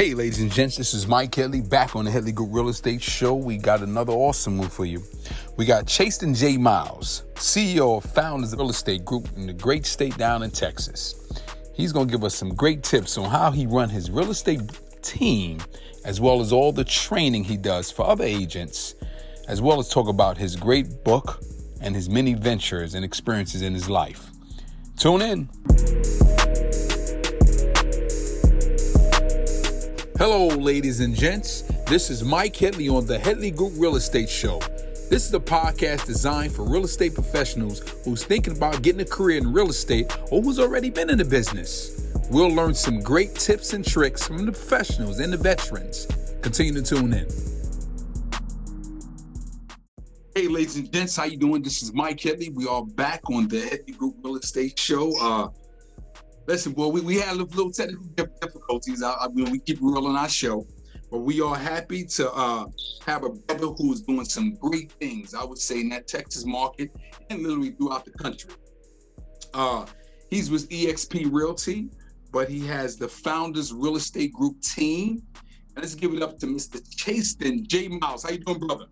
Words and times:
Hey, 0.00 0.14
ladies 0.14 0.40
and 0.40 0.50
gents, 0.50 0.78
this 0.78 0.94
is 0.94 1.06
Mike 1.06 1.34
Headley 1.34 1.60
back 1.60 1.94
on 1.94 2.06
the 2.06 2.10
Headley 2.10 2.32
Group 2.32 2.48
Real 2.54 2.70
Estate 2.70 3.02
Show. 3.02 3.34
We 3.34 3.58
got 3.58 3.82
another 3.82 4.14
awesome 4.14 4.56
one 4.56 4.70
for 4.70 4.86
you. 4.86 5.02
We 5.58 5.66
got 5.66 5.84
Chastin 5.84 6.34
J. 6.34 6.56
Miles, 6.56 7.24
CEO 7.34 7.98
of 7.98 8.10
Founders 8.12 8.56
Real 8.56 8.70
Estate 8.70 9.04
Group 9.04 9.28
in 9.36 9.46
the 9.46 9.52
great 9.52 9.84
state 9.84 10.16
down 10.16 10.42
in 10.42 10.50
Texas. 10.52 11.30
He's 11.74 11.92
going 11.92 12.08
to 12.08 12.10
give 12.10 12.24
us 12.24 12.34
some 12.34 12.54
great 12.54 12.82
tips 12.82 13.18
on 13.18 13.28
how 13.28 13.50
he 13.50 13.66
run 13.66 13.90
his 13.90 14.10
real 14.10 14.30
estate 14.30 14.62
team, 15.02 15.58
as 16.06 16.18
well 16.18 16.40
as 16.40 16.50
all 16.50 16.72
the 16.72 16.82
training 16.82 17.44
he 17.44 17.58
does 17.58 17.90
for 17.90 18.06
other 18.06 18.24
agents, 18.24 18.94
as 19.48 19.60
well 19.60 19.78
as 19.80 19.90
talk 19.90 20.08
about 20.08 20.38
his 20.38 20.56
great 20.56 21.04
book 21.04 21.42
and 21.82 21.94
his 21.94 22.08
many 22.08 22.32
ventures 22.32 22.94
and 22.94 23.04
experiences 23.04 23.60
in 23.60 23.74
his 23.74 23.90
life. 23.90 24.30
Tune 24.96 25.20
in. 25.20 26.29
Hello, 30.20 30.48
ladies 30.48 31.00
and 31.00 31.14
gents. 31.14 31.62
This 31.86 32.10
is 32.10 32.22
Mike 32.22 32.54
Headley 32.54 32.90
on 32.90 33.06
the 33.06 33.18
Headley 33.18 33.50
Group 33.50 33.72
Real 33.76 33.96
Estate 33.96 34.28
Show. 34.28 34.58
This 35.08 35.26
is 35.26 35.32
a 35.32 35.40
podcast 35.40 36.04
designed 36.04 36.52
for 36.52 36.62
real 36.62 36.84
estate 36.84 37.14
professionals 37.14 37.78
who's 38.04 38.22
thinking 38.22 38.54
about 38.54 38.82
getting 38.82 39.00
a 39.00 39.04
career 39.06 39.38
in 39.38 39.50
real 39.50 39.70
estate 39.70 40.14
or 40.30 40.42
who's 40.42 40.58
already 40.58 40.90
been 40.90 41.08
in 41.08 41.16
the 41.16 41.24
business. 41.24 42.12
We'll 42.30 42.54
learn 42.54 42.74
some 42.74 43.00
great 43.00 43.34
tips 43.34 43.72
and 43.72 43.82
tricks 43.82 44.26
from 44.26 44.44
the 44.44 44.52
professionals 44.52 45.20
and 45.20 45.32
the 45.32 45.38
veterans. 45.38 46.06
Continue 46.42 46.74
to 46.74 46.82
tune 46.82 47.14
in. 47.14 47.26
Hey, 50.34 50.48
ladies 50.48 50.76
and 50.76 50.92
gents, 50.92 51.16
how 51.16 51.24
you 51.24 51.38
doing? 51.38 51.62
This 51.62 51.82
is 51.82 51.94
Mike 51.94 52.20
Headley. 52.20 52.50
We 52.50 52.66
are 52.66 52.84
back 52.84 53.22
on 53.30 53.48
the 53.48 53.62
Headley 53.62 53.94
Group 53.94 54.16
Real 54.22 54.36
Estate 54.36 54.78
Show. 54.78 55.14
Uh, 55.18 55.48
listen, 56.46 56.72
boy, 56.72 56.88
we, 56.88 57.00
we 57.00 57.16
had 57.16 57.36
a 57.36 57.42
little 57.42 57.70
technical 57.70 58.06
difficulties. 58.40 59.02
I, 59.02 59.14
I 59.14 59.28
mean, 59.28 59.50
we 59.50 59.58
keep 59.60 59.78
rolling 59.80 60.16
our 60.16 60.28
show, 60.28 60.66
but 61.10 61.18
we 61.18 61.40
are 61.40 61.56
happy 61.56 62.04
to 62.04 62.30
uh, 62.32 62.66
have 63.06 63.24
a 63.24 63.30
brother 63.30 63.68
who 63.68 63.92
is 63.92 64.02
doing 64.02 64.24
some 64.24 64.54
great 64.54 64.92
things. 64.92 65.34
I 65.34 65.44
would 65.44 65.58
say 65.58 65.80
in 65.80 65.88
that 65.90 66.08
Texas 66.08 66.44
market 66.44 66.90
and 67.28 67.42
literally 67.42 67.70
throughout 67.70 68.04
the 68.04 68.12
country. 68.12 68.50
Uh, 69.52 69.86
he's 70.30 70.50
with 70.50 70.68
EXP 70.68 71.28
Realty, 71.32 71.88
but 72.32 72.48
he 72.48 72.66
has 72.66 72.96
the 72.96 73.08
Founders 73.08 73.72
Real 73.72 73.96
Estate 73.96 74.32
Group 74.32 74.60
team. 74.62 75.22
Let's 75.76 75.94
give 75.94 76.12
it 76.14 76.22
up 76.22 76.38
to 76.38 76.46
Mr. 76.46 76.80
Chastin 76.96 77.66
J. 77.66 77.88
Miles. 77.88 78.24
How 78.24 78.30
you 78.30 78.38
doing, 78.38 78.58
brother? 78.58 78.86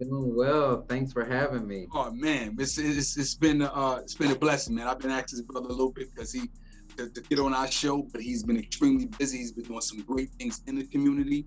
Doing 0.00 0.36
well. 0.36 0.84
Thanks 0.88 1.12
for 1.12 1.24
having 1.24 1.66
me. 1.66 1.86
Oh 1.94 2.10
man, 2.10 2.54
it's 2.58 2.76
it's, 2.76 3.16
it's 3.16 3.34
been 3.34 3.62
uh 3.62 3.98
it's 4.02 4.14
been 4.14 4.30
a 4.30 4.36
blessing, 4.36 4.74
man. 4.74 4.88
I've 4.88 4.98
been 4.98 5.10
asking 5.10 5.38
his 5.38 5.42
brother 5.46 5.68
a 5.68 5.72
little 5.72 5.92
bit 5.92 6.14
because 6.14 6.32
he 6.32 6.50
to, 6.98 7.08
to, 7.10 7.20
get 7.22 7.38
on 7.38 7.52
our 7.52 7.70
show, 7.70 8.06
but 8.12 8.20
he's 8.20 8.42
been 8.42 8.58
extremely 8.58 9.06
busy. 9.18 9.38
He's 9.38 9.52
been 9.52 9.64
doing 9.64 9.80
some 9.80 10.02
great 10.02 10.30
things 10.38 10.62
in 10.66 10.76
the 10.76 10.86
community. 10.86 11.46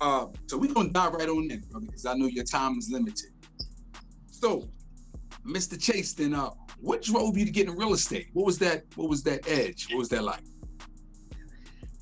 Uh, 0.00 0.26
so 0.46 0.58
we're 0.58 0.72
gonna 0.72 0.90
dive 0.90 1.12
right 1.12 1.28
on 1.28 1.50
in, 1.50 1.60
brother, 1.70 1.86
because 1.86 2.06
I 2.06 2.14
know 2.14 2.26
your 2.26 2.44
time 2.44 2.78
is 2.78 2.90
limited. 2.90 3.30
So, 4.26 4.68
Mr. 5.46 5.78
Chastin 5.78 6.36
uh, 6.36 6.50
what 6.80 7.02
drove 7.02 7.38
you 7.38 7.44
to 7.44 7.50
get 7.50 7.68
in 7.68 7.76
real 7.76 7.92
estate? 7.92 8.28
What 8.32 8.46
was 8.46 8.58
that? 8.58 8.84
What 8.96 9.08
was 9.08 9.22
that 9.22 9.48
edge? 9.48 9.88
What 9.90 9.98
was 9.98 10.08
that 10.10 10.24
like? 10.24 10.42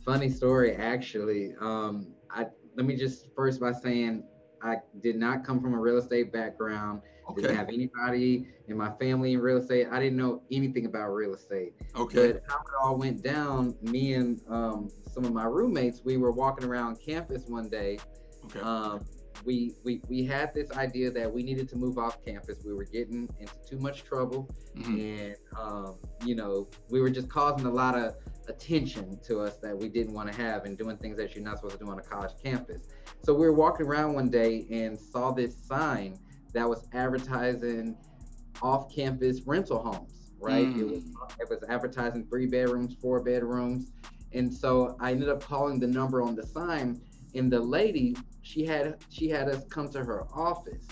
Funny 0.04 0.30
story, 0.30 0.74
actually. 0.74 1.54
Um, 1.60 2.14
I 2.30 2.46
let 2.76 2.86
me 2.86 2.96
just 2.96 3.26
first 3.36 3.60
by 3.60 3.72
saying 3.72 4.24
I 4.62 4.76
did 5.00 5.16
not 5.16 5.44
come 5.44 5.60
from 5.60 5.74
a 5.74 5.78
real 5.78 5.98
estate 5.98 6.32
background. 6.32 7.02
Okay. 7.30 7.42
Didn't 7.42 7.56
have 7.56 7.68
anybody 7.68 8.48
in 8.68 8.76
my 8.76 8.90
family 8.98 9.34
in 9.34 9.40
real 9.40 9.58
estate. 9.58 9.86
I 9.90 10.00
didn't 10.00 10.16
know 10.16 10.42
anything 10.50 10.86
about 10.86 11.08
real 11.10 11.34
estate. 11.34 11.74
Okay. 11.96 12.32
But 12.32 12.42
how 12.48 12.56
it 12.56 12.72
all 12.82 12.96
went 12.96 13.22
down, 13.22 13.76
me 13.82 14.14
and 14.14 14.40
um, 14.48 14.90
some 15.12 15.24
of 15.24 15.32
my 15.32 15.44
roommates, 15.44 16.02
we 16.04 16.16
were 16.16 16.32
walking 16.32 16.66
around 16.66 16.98
campus 17.04 17.44
one 17.46 17.68
day. 17.68 17.98
Okay. 18.46 18.60
Um, 18.60 19.04
we, 19.44 19.74
we 19.84 20.00
we 20.08 20.24
had 20.24 20.52
this 20.54 20.70
idea 20.72 21.10
that 21.10 21.32
we 21.32 21.42
needed 21.42 21.68
to 21.70 21.76
move 21.76 21.98
off 21.98 22.24
campus. 22.24 22.58
We 22.64 22.74
were 22.74 22.84
getting 22.84 23.28
into 23.38 23.54
too 23.68 23.78
much 23.78 24.04
trouble, 24.04 24.54
mm-hmm. 24.76 24.98
and 24.98 25.36
um, 25.58 25.96
you 26.24 26.34
know 26.34 26.68
we 26.90 27.00
were 27.00 27.10
just 27.10 27.28
causing 27.28 27.66
a 27.66 27.70
lot 27.70 27.96
of 27.96 28.16
attention 28.48 29.18
to 29.24 29.40
us 29.40 29.56
that 29.58 29.76
we 29.76 29.88
didn't 29.88 30.12
want 30.12 30.30
to 30.30 30.36
have, 30.40 30.64
and 30.64 30.76
doing 30.76 30.96
things 30.98 31.16
that 31.16 31.34
you're 31.34 31.44
not 31.44 31.56
supposed 31.56 31.78
to 31.78 31.84
do 31.84 31.90
on 31.90 31.98
a 31.98 32.02
college 32.02 32.32
campus. 32.42 32.88
So 33.22 33.34
we 33.34 33.46
were 33.46 33.52
walking 33.52 33.86
around 33.86 34.14
one 34.14 34.30
day 34.30 34.66
and 34.70 34.98
saw 34.98 35.32
this 35.32 35.54
sign 35.56 36.18
that 36.52 36.68
was 36.68 36.88
advertising 36.92 37.96
off-campus 38.62 39.42
rental 39.46 39.78
homes. 39.78 40.16
Right? 40.42 40.66
Mm. 40.66 40.80
It 40.80 40.86
was 40.86 41.04
it 41.38 41.50
was 41.50 41.62
advertising 41.68 42.24
three 42.24 42.46
bedrooms, 42.46 42.96
four 42.98 43.20
bedrooms, 43.20 43.92
and 44.32 44.50
so 44.50 44.96
I 44.98 45.10
ended 45.10 45.28
up 45.28 45.42
calling 45.42 45.78
the 45.78 45.86
number 45.86 46.22
on 46.22 46.34
the 46.34 46.46
sign, 46.46 46.98
and 47.34 47.52
the 47.52 47.60
lady 47.60 48.16
she 48.40 48.64
had 48.64 48.96
she 49.10 49.28
had 49.28 49.50
us 49.50 49.66
come 49.68 49.90
to 49.90 50.02
her 50.02 50.24
office. 50.34 50.88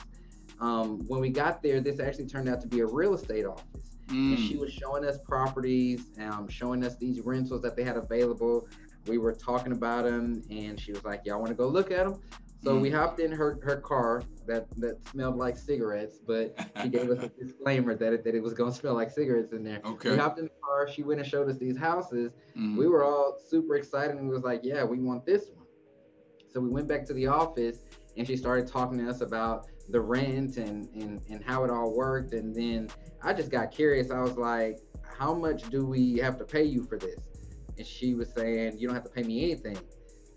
Um, 0.61 1.03
when 1.09 1.21
we 1.21 1.31
got 1.31 1.63
there, 1.63 1.81
this 1.81 1.99
actually 1.99 2.27
turned 2.27 2.47
out 2.47 2.61
to 2.61 2.67
be 2.67 2.81
a 2.81 2.87
real 2.87 3.15
estate 3.15 3.47
office. 3.47 3.97
Mm. 4.09 4.37
And 4.37 4.39
she 4.39 4.55
mm. 4.57 4.61
was 4.61 4.71
showing 4.71 5.07
us 5.07 5.17
properties, 5.25 6.09
um, 6.21 6.47
showing 6.49 6.85
us 6.85 6.97
these 6.97 7.21
rentals 7.21 7.63
that 7.63 7.75
they 7.75 7.85
had 7.85 7.97
available 7.97 8.69
we 9.09 9.19
were 9.19 9.33
talking 9.33 9.73
about 9.73 10.07
him, 10.07 10.43
and 10.51 10.79
she 10.79 10.93
was 10.93 11.05
like, 11.05 11.23
"Y'all 11.25 11.39
want 11.39 11.49
to 11.49 11.55
go 11.55 11.67
look 11.67 11.91
at 11.91 12.07
him?" 12.07 12.21
So 12.63 12.77
mm. 12.77 12.81
we 12.81 12.91
hopped 12.91 13.21
in 13.21 13.31
her 13.33 13.59
her 13.63 13.77
car 13.77 14.23
that 14.47 14.67
that 14.79 15.07
smelled 15.09 15.37
like 15.37 15.57
cigarettes, 15.57 16.19
but 16.19 16.59
she 16.83 16.89
gave 16.89 17.09
us 17.11 17.23
a 17.23 17.29
disclaimer 17.43 17.95
that 17.95 18.13
it, 18.13 18.25
that 18.25 18.35
it 18.35 18.43
was 18.43 18.53
gonna 18.53 18.73
smell 18.73 18.95
like 18.95 19.11
cigarettes 19.11 19.53
in 19.53 19.63
there. 19.63 19.81
Okay. 19.85 20.11
We 20.11 20.17
hopped 20.17 20.39
in 20.39 20.47
the 20.47 20.51
car. 20.63 20.89
She 20.89 21.03
went 21.03 21.21
and 21.21 21.29
showed 21.29 21.49
us 21.49 21.59
these 21.59 21.77
houses. 21.77 22.33
Mm. 22.57 22.77
We 22.77 22.89
were 22.89 23.05
all 23.05 23.37
super 23.49 23.77
excited 23.77 24.17
and 24.17 24.29
we 24.29 24.35
was 24.35 24.43
like, 24.43 24.61
"Yeah, 24.65 24.85
we 24.85 24.99
want 24.99 25.25
this 25.25 25.51
one." 25.55 25.67
So 26.53 26.61
we 26.61 26.69
went 26.69 26.89
back 26.89 27.05
to 27.07 27.15
the 27.15 27.29
office 27.29 27.85
and 28.17 28.27
she 28.27 28.37
started 28.37 28.67
talking 28.67 28.99
to 28.99 29.09
us 29.09 29.21
about 29.21 29.69
the 29.91 30.01
rent 30.01 30.57
and 30.57 30.89
and 30.95 31.21
and 31.31 31.45
how 31.45 31.63
it 31.63 31.71
all 31.71 31.95
worked. 31.95 32.33
And 32.33 32.55
then 32.55 32.89
I 33.23 33.35
just 33.35 33.51
got 33.51 33.71
curious. 33.71 34.11
I 34.11 34.21
was 34.21 34.37
like, 34.37 34.81
"How 35.17 35.33
much 35.33 35.71
do 35.71 35.87
we 35.87 36.17
have 36.19 36.37
to 36.39 36.45
pay 36.45 36.65
you 36.65 36.83
for 36.83 36.99
this?" 36.99 37.28
And 37.79 37.87
she 37.87 38.15
was 38.15 38.33
saying 38.35 38.79
you 38.79 38.87
don't 38.87 38.95
have 38.95 39.05
to 39.05 39.11
pay 39.11 39.23
me 39.23 39.45
anything. 39.45 39.79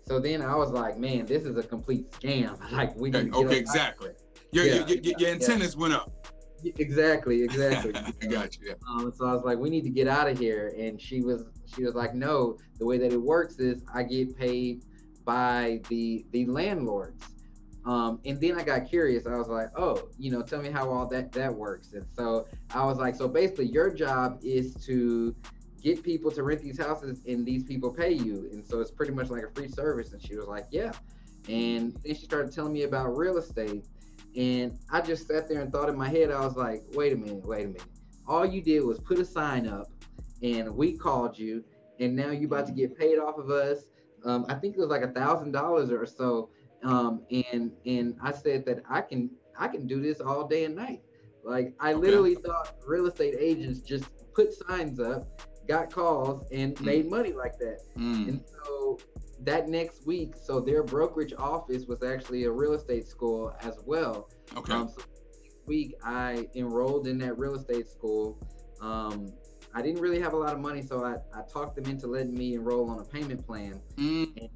So 0.06 0.18
then 0.18 0.42
I 0.42 0.54
was 0.56 0.70
like, 0.70 0.98
man, 0.98 1.26
this 1.26 1.44
is 1.44 1.56
a 1.56 1.62
complete 1.62 2.10
scam. 2.12 2.58
Like 2.72 2.96
we 2.96 3.10
okay, 3.10 3.30
okay 3.30 3.58
exactly. 3.58 4.10
Your, 4.52 4.64
yeah, 4.64 4.86
your, 4.86 4.98
your, 4.98 5.14
your 5.18 5.30
antennas 5.30 5.74
yeah. 5.74 5.80
went 5.80 5.94
up. 5.94 6.10
Exactly, 6.64 7.42
exactly. 7.42 7.92
I 8.22 8.26
got 8.26 8.58
you. 8.58 8.74
Um, 8.88 9.12
so 9.14 9.26
I 9.26 9.32
was 9.32 9.44
like, 9.44 9.58
we 9.58 9.70
need 9.70 9.82
to 9.84 9.90
get 9.90 10.08
out 10.08 10.28
of 10.28 10.38
here. 10.38 10.74
And 10.78 11.00
she 11.00 11.20
was 11.20 11.44
she 11.74 11.84
was 11.84 11.94
like, 11.94 12.14
no, 12.14 12.58
the 12.78 12.86
way 12.86 12.98
that 12.98 13.12
it 13.12 13.20
works 13.20 13.58
is 13.58 13.82
I 13.92 14.02
get 14.02 14.36
paid 14.36 14.84
by 15.24 15.80
the 15.88 16.24
the 16.32 16.46
landlords. 16.46 17.24
Um, 17.84 18.20
and 18.24 18.40
then 18.40 18.58
I 18.58 18.62
got 18.62 18.88
curious. 18.88 19.26
I 19.26 19.36
was 19.36 19.48
like, 19.48 19.68
oh, 19.76 20.08
you 20.16 20.30
know, 20.30 20.42
tell 20.42 20.62
me 20.62 20.70
how 20.70 20.88
all 20.88 21.06
that 21.08 21.32
that 21.32 21.52
works. 21.52 21.94
And 21.94 22.06
so 22.14 22.46
I 22.72 22.84
was 22.84 22.98
like, 22.98 23.16
so 23.16 23.26
basically, 23.26 23.66
your 23.66 23.92
job 23.92 24.38
is 24.42 24.74
to 24.86 25.34
get 25.82 26.02
people 26.02 26.30
to 26.30 26.42
rent 26.42 26.62
these 26.62 26.78
houses 26.78 27.22
and 27.26 27.44
these 27.44 27.64
people 27.64 27.92
pay 27.92 28.12
you. 28.12 28.48
And 28.52 28.64
so 28.64 28.80
it's 28.80 28.90
pretty 28.90 29.12
much 29.12 29.30
like 29.30 29.42
a 29.42 29.50
free 29.50 29.68
service. 29.68 30.12
And 30.12 30.22
she 30.22 30.36
was 30.36 30.46
like, 30.46 30.66
yeah. 30.70 30.92
And 31.48 31.92
then 32.04 32.14
she 32.14 32.24
started 32.24 32.52
telling 32.52 32.72
me 32.72 32.84
about 32.84 33.16
real 33.16 33.38
estate. 33.38 33.84
And 34.36 34.78
I 34.90 35.00
just 35.00 35.26
sat 35.26 35.48
there 35.48 35.60
and 35.60 35.72
thought 35.72 35.88
in 35.88 35.96
my 35.96 36.08
head, 36.08 36.30
I 36.30 36.40
was 36.40 36.56
like, 36.56 36.82
wait 36.92 37.12
a 37.12 37.16
minute, 37.16 37.44
wait 37.44 37.64
a 37.64 37.68
minute. 37.68 37.82
All 38.26 38.46
you 38.46 38.62
did 38.62 38.80
was 38.80 39.00
put 39.00 39.18
a 39.18 39.24
sign 39.24 39.66
up 39.66 39.90
and 40.42 40.74
we 40.74 40.96
called 40.96 41.38
you 41.38 41.64
and 41.98 42.16
now 42.16 42.30
you're 42.30 42.46
about 42.46 42.66
to 42.66 42.72
get 42.72 42.96
paid 42.96 43.18
off 43.18 43.38
of 43.38 43.50
us. 43.50 43.84
Um, 44.24 44.46
I 44.48 44.54
think 44.54 44.76
it 44.76 44.80
was 44.80 44.88
like 44.88 45.02
a 45.02 45.12
thousand 45.12 45.52
dollars 45.52 45.90
or 45.90 46.06
so. 46.06 46.50
Um, 46.84 47.22
and 47.30 47.72
and 47.86 48.16
I 48.22 48.32
said 48.32 48.64
that 48.66 48.82
I 48.88 49.00
can 49.00 49.30
I 49.58 49.68
can 49.68 49.86
do 49.86 50.00
this 50.00 50.20
all 50.20 50.46
day 50.46 50.64
and 50.64 50.74
night. 50.74 51.02
Like 51.44 51.74
I 51.80 51.92
okay. 51.92 52.00
literally 52.00 52.34
thought 52.36 52.74
real 52.86 53.06
estate 53.06 53.34
agents 53.38 53.80
just 53.80 54.04
put 54.34 54.52
signs 54.52 55.00
up 55.00 55.42
got 55.66 55.90
calls 55.90 56.46
and 56.52 56.76
mm. 56.76 56.84
made 56.84 57.10
money 57.10 57.32
like 57.32 57.58
that. 57.58 57.80
Mm. 57.96 58.28
And 58.28 58.44
so 58.64 58.98
that 59.40 59.68
next 59.68 60.06
week, 60.06 60.34
so 60.40 60.60
their 60.60 60.82
brokerage 60.82 61.34
office 61.38 61.86
was 61.86 62.02
actually 62.02 62.44
a 62.44 62.50
real 62.50 62.74
estate 62.74 63.06
school 63.06 63.54
as 63.62 63.80
well. 63.84 64.28
Okay. 64.56 64.72
Um, 64.72 64.88
so 64.88 65.02
week 65.66 65.94
I 66.04 66.48
enrolled 66.54 67.06
in 67.06 67.18
that 67.18 67.38
real 67.38 67.54
estate 67.54 67.88
school. 67.88 68.38
Um, 68.80 69.32
I 69.74 69.80
didn't 69.80 70.00
really 70.00 70.20
have 70.20 70.34
a 70.34 70.36
lot 70.36 70.52
of 70.52 70.60
money, 70.60 70.82
so 70.82 71.04
I, 71.04 71.16
I 71.36 71.42
talked 71.42 71.76
them 71.76 71.86
into 71.86 72.06
letting 72.06 72.34
me 72.34 72.54
enroll 72.54 72.90
on 72.90 72.98
a 72.98 73.04
payment 73.04 73.46
plan. 73.46 73.80
Mm. 73.96 74.36
And, 74.36 74.50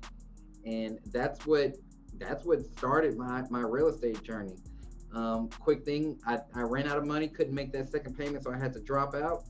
and 0.67 0.99
that's 1.13 1.47
what 1.47 1.75
that's 2.19 2.45
what 2.45 2.65
started 2.65 3.17
my, 3.17 3.43
my 3.51 3.61
real 3.61 3.89
estate 3.89 4.23
journey. 4.23 4.57
Um, 5.15 5.49
quick 5.49 5.85
thing, 5.85 6.19
I, 6.27 6.39
I 6.55 6.63
ran 6.63 6.89
out 6.89 6.99
of 6.99 7.07
money, 7.07 7.29
couldn't 7.29 7.55
make 7.55 7.73
that 7.73 7.89
second 7.89 8.17
payment, 8.19 8.45
so 8.45 8.53
I 8.53 8.59
had 8.59 8.73
to 8.75 8.81
drop 8.81 9.15
out. 9.15 9.45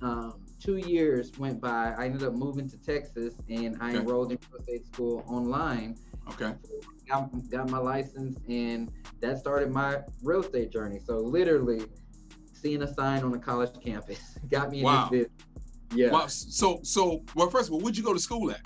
Mm. 0.00 0.02
Um, 0.02 0.40
two 0.60 0.76
years 0.76 1.32
went 1.38 1.60
by. 1.60 1.94
I 1.96 2.06
ended 2.06 2.24
up 2.24 2.34
moving 2.34 2.68
to 2.70 2.78
Texas 2.78 3.34
and 3.48 3.76
I 3.80 3.90
okay. 3.90 3.98
enrolled 3.98 4.32
in 4.32 4.38
real 4.50 4.60
estate 4.60 4.86
school 4.86 5.24
online. 5.28 5.96
Okay. 6.28 6.52
Got, 7.08 7.50
got 7.50 7.70
my 7.70 7.78
license 7.78 8.38
and 8.48 8.90
that 9.20 9.38
started 9.38 9.70
my 9.70 9.98
real 10.22 10.40
estate 10.40 10.70
journey. 10.70 10.98
So 10.98 11.18
literally 11.18 11.82
seeing 12.52 12.82
a 12.82 12.92
sign 12.92 13.22
on 13.22 13.32
a 13.34 13.38
college 13.38 13.70
campus 13.82 14.38
got 14.50 14.70
me 14.70 14.82
wow. 14.82 15.08
in 15.10 15.18
this 15.18 15.28
business. 15.28 15.44
Yeah. 15.94 16.10
Wow. 16.10 16.26
So 16.26 16.80
so 16.82 17.24
well 17.34 17.48
first 17.48 17.68
of 17.68 17.74
all, 17.74 17.80
where'd 17.80 17.96
you 17.96 18.02
go 18.02 18.12
to 18.12 18.20
school 18.20 18.50
at? 18.50 18.60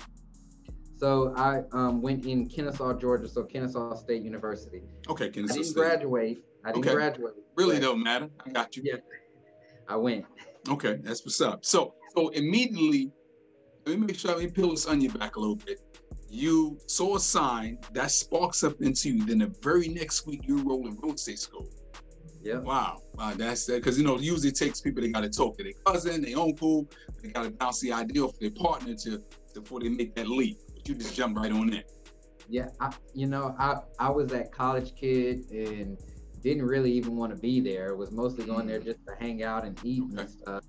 So 0.97 1.33
I 1.35 1.63
um, 1.73 2.01
went 2.01 2.25
in 2.25 2.47
Kennesaw, 2.47 2.97
Georgia, 2.97 3.27
so 3.27 3.43
Kennesaw 3.43 3.95
State 3.95 4.23
University. 4.23 4.83
Okay, 5.09 5.29
Kennesaw 5.29 5.53
I 5.53 5.57
didn't 5.57 5.67
State. 5.67 5.75
graduate. 5.75 6.43
I 6.63 6.71
didn't 6.71 6.85
Okay. 6.85 6.95
graduate. 6.95 7.33
Really 7.55 7.79
don't 7.79 8.01
matter. 8.01 8.29
I 8.45 8.49
got 8.51 8.75
you. 8.75 8.83
Yeah. 8.85 8.95
I 9.87 9.97
went. 9.97 10.25
Okay, 10.69 10.99
that's 11.03 11.25
what's 11.25 11.41
up. 11.41 11.65
So, 11.65 11.95
so 12.15 12.29
immediately, 12.29 13.11
let 13.85 13.99
me 13.99 14.07
make 14.07 14.17
sure 14.17 14.31
let 14.31 14.39
me 14.39 14.47
peel 14.49 14.71
this 14.71 14.87
onion 14.87 15.11
back 15.11 15.35
a 15.35 15.39
little 15.39 15.57
bit. 15.57 15.79
You 16.29 16.79
saw 16.87 17.17
a 17.17 17.19
sign 17.19 17.77
that 17.93 18.11
sparks 18.11 18.63
up 18.63 18.81
into 18.81 19.09
you. 19.09 19.25
Then 19.25 19.39
the 19.39 19.53
very 19.61 19.87
next 19.89 20.25
week, 20.25 20.47
you 20.47 20.63
roll 20.63 20.87
in 20.87 20.97
real 21.01 21.13
estate 21.13 21.39
school. 21.39 21.67
Yeah. 22.41 22.57
Wow, 22.57 23.01
wow, 23.13 23.33
that's 23.35 23.65
that 23.67 23.75
because 23.75 23.97
you 23.97 24.03
know 24.03 24.17
usually 24.19 24.51
takes 24.51 24.81
people 24.81 25.01
they 25.01 25.09
got 25.09 25.21
to 25.21 25.29
talk 25.29 25.57
to 25.57 25.63
their 25.63 25.73
cousin, 25.85 26.21
their 26.21 26.37
uncle, 26.37 26.89
they 27.21 27.29
got 27.29 27.43
to 27.43 27.51
bounce 27.51 27.79
the 27.79 27.93
idea 27.93 28.21
off 28.23 28.37
their 28.39 28.51
partner 28.51 28.95
to 28.95 29.23
before 29.53 29.79
they 29.79 29.89
make 29.89 30.13
that 30.15 30.27
leap. 30.27 30.57
But 30.73 30.87
you 30.87 30.95
just 30.95 31.15
jump 31.15 31.37
right 31.37 31.51
on 31.51 31.71
in. 31.71 31.83
Yeah, 32.49 32.67
I, 32.81 32.91
you 33.13 33.27
know, 33.27 33.55
I 33.57 33.77
I 33.99 34.09
was 34.09 34.27
that 34.31 34.51
college 34.51 34.93
kid 34.95 35.49
and 35.51 35.97
didn't 36.43 36.63
really 36.65 36.91
even 36.91 37.15
want 37.15 37.33
to 37.33 37.37
be 37.39 37.59
there. 37.59 37.95
Was 37.95 38.11
mostly 38.11 38.45
going 38.45 38.67
there 38.67 38.79
just 38.79 38.99
to 39.07 39.13
hang 39.19 39.43
out 39.43 39.65
and 39.65 39.79
eat 39.83 40.03
Okay. 40.11 40.21
and 40.21 40.29
stuff. 40.29 40.63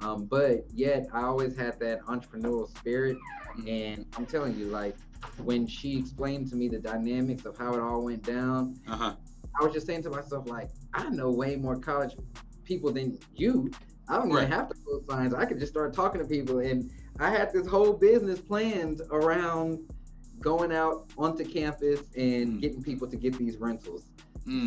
Um, 0.00 0.24
but 0.26 0.64
yet 0.72 1.06
I 1.12 1.22
always 1.22 1.54
had 1.56 1.78
that 1.80 2.00
entrepreneurial 2.06 2.68
spirit, 2.68 3.18
and 3.66 4.06
I'm 4.16 4.26
telling 4.26 4.56
you, 4.58 4.66
like 4.66 4.96
when 5.44 5.66
she 5.66 5.98
explained 5.98 6.48
to 6.50 6.56
me 6.56 6.68
the 6.68 6.78
dynamics 6.78 7.44
of 7.44 7.56
how 7.56 7.74
it 7.74 7.80
all 7.80 8.02
went 8.04 8.24
down, 8.24 8.78
Uh 8.88 8.96
huh. 8.96 9.14
I 9.60 9.64
was 9.64 9.72
just 9.74 9.86
saying 9.86 10.02
to 10.04 10.10
myself, 10.10 10.48
like, 10.48 10.70
I 10.94 11.08
know 11.10 11.30
way 11.30 11.56
more 11.56 11.76
college 11.76 12.16
people 12.64 12.92
than 12.92 13.18
you. 13.34 13.70
I 14.08 14.16
don't 14.16 14.30
Right. 14.30 14.42
even 14.42 14.52
have 14.52 14.68
to 14.68 14.74
post 14.86 15.06
signs. 15.08 15.34
I 15.34 15.44
could 15.44 15.58
just 15.58 15.70
start 15.72 15.92
talking 15.92 16.20
to 16.20 16.26
people. 16.26 16.58
And 16.60 16.90
I 17.18 17.30
had 17.30 17.52
this 17.52 17.66
whole 17.66 17.92
business 17.92 18.40
planned 18.40 19.02
around 19.10 19.80
going 20.40 20.72
out 20.72 21.12
onto 21.18 21.44
campus 21.44 22.00
and 22.16 22.54
Mm. 22.54 22.60
getting 22.60 22.82
people 22.82 23.06
to 23.08 23.16
get 23.16 23.34
these 23.36 23.58
rentals. 23.58 24.06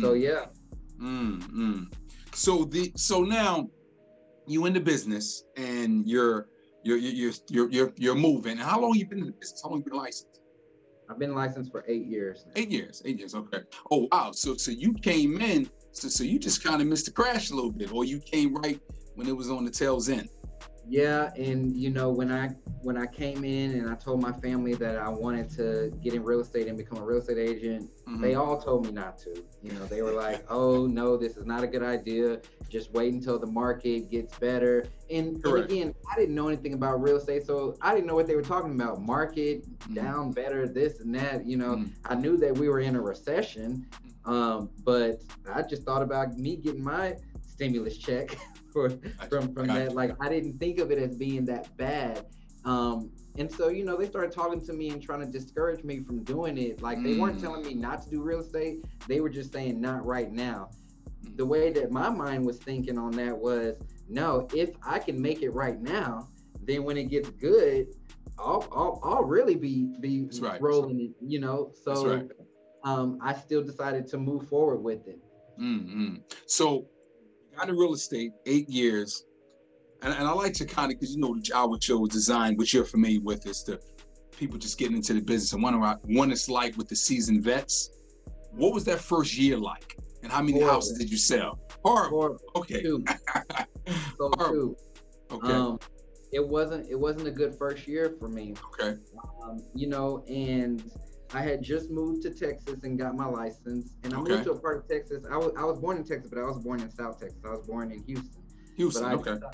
So 0.00 0.12
yeah, 0.14 0.46
Mm, 1.00 1.42
mm. 1.50 1.94
So 2.34 2.64
the 2.64 2.92
so 2.96 3.22
now 3.22 3.68
you 4.46 4.66
in 4.66 4.72
the 4.72 4.80
business 4.80 5.44
and 5.56 6.06
you're 6.06 6.48
you're 6.84 6.98
you're 6.98 7.32
you're 7.48 7.70
you're, 7.70 7.92
you're 7.96 8.14
moving. 8.14 8.56
How 8.56 8.80
long 8.80 8.94
you 8.94 9.06
been 9.06 9.18
in 9.20 9.26
the 9.26 9.32
business? 9.32 9.60
How 9.62 9.70
long 9.70 9.78
you 9.78 9.84
been 9.84 9.98
licensed? 9.98 10.40
I've 11.10 11.18
been 11.18 11.34
licensed 11.34 11.70
for 11.70 11.84
eight 11.88 12.06
years. 12.06 12.44
now. 12.46 12.52
Eight 12.56 12.70
years. 12.70 13.02
Eight 13.04 13.18
years. 13.18 13.34
Okay. 13.34 13.60
Oh 13.90 14.08
wow. 14.12 14.30
So 14.32 14.56
so 14.56 14.70
you 14.70 14.94
came 14.94 15.40
in. 15.40 15.68
So 15.92 16.08
so 16.08 16.24
you 16.24 16.38
just 16.38 16.62
kind 16.64 16.80
of 16.80 16.86
missed 16.88 17.06
the 17.06 17.12
crash 17.12 17.50
a 17.50 17.54
little 17.54 17.72
bit, 17.72 17.92
or 17.92 18.04
you 18.04 18.20
came 18.20 18.54
right 18.54 18.80
when 19.14 19.28
it 19.28 19.36
was 19.36 19.50
on 19.50 19.64
the 19.64 19.70
tails 19.70 20.08
end. 20.08 20.28
Yeah, 20.88 21.32
and 21.36 21.74
you 21.76 21.90
know 21.90 22.10
when 22.10 22.30
I 22.30 22.50
when 22.82 22.98
I 22.98 23.06
came 23.06 23.44
in 23.44 23.72
and 23.72 23.88
I 23.88 23.94
told 23.94 24.20
my 24.20 24.32
family 24.32 24.74
that 24.74 24.98
I 24.98 25.08
wanted 25.08 25.48
to 25.52 25.90
get 26.02 26.12
in 26.12 26.22
real 26.22 26.40
estate 26.40 26.66
and 26.68 26.76
become 26.76 26.98
a 26.98 27.02
real 27.04 27.18
estate 27.18 27.38
agent, 27.38 27.90
Mhm. 28.06 28.20
they 28.20 28.34
all 28.34 28.60
told 28.60 28.84
me 28.86 28.92
not 28.92 29.16
to. 29.20 29.34
You 29.62 29.72
know, 29.72 29.86
they 29.86 30.02
were 30.02 30.12
like, 30.12 30.44
"Oh 30.50 30.86
no, 30.86 31.16
this 31.16 31.38
is 31.38 31.46
not 31.46 31.64
a 31.64 31.66
good 31.66 31.82
idea. 31.82 32.40
Just 32.68 32.92
wait 32.92 33.14
until 33.14 33.38
the 33.38 33.46
market 33.46 34.10
gets 34.10 34.38
better." 34.38 34.84
And, 35.10 35.42
and 35.44 35.56
again, 35.64 35.94
I 36.12 36.18
didn't 36.20 36.34
know 36.34 36.48
anything 36.48 36.74
about 36.74 37.00
real 37.02 37.16
estate, 37.16 37.46
so 37.46 37.76
I 37.80 37.94
didn't 37.94 38.06
know 38.06 38.14
what 38.14 38.26
they 38.26 38.36
were 38.36 38.42
talking 38.42 38.72
about. 38.72 39.00
Market 39.00 39.64
Mhm. 39.88 39.94
down, 39.94 40.32
better, 40.32 40.68
this 40.68 41.00
and 41.00 41.14
that. 41.14 41.46
You 41.46 41.56
know, 41.56 41.76
Mhm. 41.76 41.90
I 42.04 42.14
knew 42.14 42.36
that 42.36 42.58
we 42.58 42.68
were 42.68 42.80
in 42.80 42.94
a 42.96 43.00
recession, 43.00 43.86
um, 44.26 44.68
but 44.84 45.22
I 45.50 45.62
just 45.62 45.84
thought 45.84 46.02
about 46.02 46.36
me 46.36 46.56
getting 46.56 46.84
my 46.84 47.16
stimulus 47.54 47.96
check 47.98 48.36
for 48.72 48.90
from 49.28 49.52
from 49.54 49.66
that. 49.68 49.94
Like 49.94 50.12
I 50.20 50.28
didn't 50.28 50.58
think 50.58 50.78
of 50.78 50.90
it 50.90 50.98
as 50.98 51.16
being 51.16 51.44
that 51.46 51.76
bad. 51.76 52.26
Um, 52.64 53.10
and 53.36 53.50
so 53.50 53.68
you 53.68 53.84
know 53.84 53.96
they 53.96 54.06
started 54.06 54.32
talking 54.32 54.60
to 54.66 54.72
me 54.72 54.90
and 54.90 55.02
trying 55.02 55.20
to 55.20 55.26
discourage 55.26 55.84
me 55.84 56.00
from 56.00 56.22
doing 56.24 56.56
it. 56.58 56.82
Like 56.82 57.02
they 57.02 57.16
weren't 57.16 57.38
Mm. 57.38 57.42
telling 57.42 57.62
me 57.66 57.74
not 57.74 58.02
to 58.02 58.10
do 58.10 58.22
real 58.22 58.40
estate. 58.40 58.84
They 59.08 59.20
were 59.20 59.28
just 59.28 59.52
saying 59.52 59.80
not 59.80 60.04
right 60.04 60.32
now. 60.32 60.70
Mm. 61.24 61.36
The 61.36 61.46
way 61.46 61.72
that 61.72 61.90
my 61.90 62.08
mind 62.10 62.44
was 62.46 62.58
thinking 62.58 62.98
on 62.98 63.12
that 63.12 63.36
was 63.36 63.76
no. 64.08 64.48
If 64.54 64.70
I 64.86 64.98
can 64.98 65.20
make 65.20 65.42
it 65.42 65.50
right 65.50 65.80
now, 65.80 66.28
then 66.62 66.84
when 66.84 66.96
it 66.96 67.04
gets 67.04 67.30
good, 67.30 67.88
I'll 68.38 68.66
I'll, 68.72 69.00
I'll 69.04 69.24
really 69.24 69.56
be 69.56 69.88
be 70.00 70.28
right. 70.40 70.60
rolling 70.60 71.00
it. 71.00 71.12
You 71.20 71.40
know. 71.40 71.72
So 71.84 72.16
right. 72.16 72.30
um, 72.84 73.18
I 73.22 73.34
still 73.34 73.62
decided 73.62 74.06
to 74.08 74.18
move 74.18 74.48
forward 74.48 74.78
with 74.82 75.06
it. 75.06 75.18
Mm-hmm. 75.60 76.16
So, 76.46 76.86
got 77.54 77.68
in 77.68 77.76
real 77.76 77.94
estate 77.94 78.32
eight 78.46 78.68
years, 78.68 79.24
and, 80.02 80.12
and 80.14 80.26
I 80.26 80.32
like 80.32 80.52
to 80.54 80.64
kind 80.64 80.92
of 80.92 80.98
because 80.98 81.14
you 81.14 81.20
know 81.20 81.34
the 81.34 81.52
our 81.56 81.80
show 81.80 82.04
is 82.06 82.12
designed, 82.12 82.58
which 82.58 82.74
you're 82.74 82.84
familiar 82.84 83.20
with, 83.20 83.46
is 83.46 83.62
to 83.64 83.78
people 84.36 84.58
just 84.58 84.78
getting 84.78 84.96
into 84.96 85.14
the 85.14 85.20
business 85.20 85.52
and 85.52 85.62
wondering 85.62 85.82
what 86.06 86.30
it's 86.30 86.48
like 86.48 86.76
with 86.76 86.88
the 86.88 86.96
seasoned 86.96 87.42
vets. 87.42 87.90
What 88.52 88.72
was 88.72 88.84
that 88.84 89.00
first 89.00 89.36
year 89.36 89.56
like, 89.56 89.96
and 90.22 90.30
how 90.30 90.40
many 90.40 90.54
Horrible. 90.58 90.74
houses 90.74 90.98
did 90.98 91.10
you 91.10 91.16
sell? 91.16 91.58
Horrible. 91.84 92.18
Horrible. 92.18 92.40
Okay. 92.56 92.82
Two. 92.82 93.04
So 94.16 94.30
Horrible. 94.38 94.52
two. 94.54 94.76
Okay. 95.32 95.52
Um, 95.52 95.78
it 96.32 96.46
wasn't 96.46 96.88
it 96.90 96.98
wasn't 96.98 97.28
a 97.28 97.30
good 97.30 97.54
first 97.54 97.86
year 97.86 98.14
for 98.18 98.28
me. 98.28 98.54
okay. 98.80 98.98
Um, 99.42 99.62
you 99.74 99.88
know, 99.88 100.24
and 100.28 100.82
I 101.34 101.42
had 101.42 101.62
just 101.62 101.90
moved 101.90 102.22
to 102.22 102.30
Texas 102.30 102.84
and 102.84 102.96
got 102.96 103.16
my 103.16 103.26
license, 103.26 103.90
and 104.04 104.14
I 104.14 104.20
Okay. 104.20 104.32
moved 104.32 104.44
to 104.44 104.52
a 104.52 104.58
part 104.58 104.76
of 104.78 104.88
Texas. 104.88 105.24
I 105.30 105.36
was 105.36 105.52
I 105.58 105.64
was 105.64 105.78
born 105.78 105.96
in 105.96 106.04
Texas, 106.04 106.30
but 106.30 106.38
I 106.38 106.44
was 106.44 106.58
born 106.58 106.80
in 106.80 106.90
South 106.90 107.18
Texas. 107.18 107.40
I 107.44 107.50
was 107.50 107.66
born 107.66 107.90
in 107.90 108.02
Houston. 108.04 108.42
Houston. 108.76 109.02
but 109.02 109.10
I, 109.28 109.32
okay. 109.32 109.46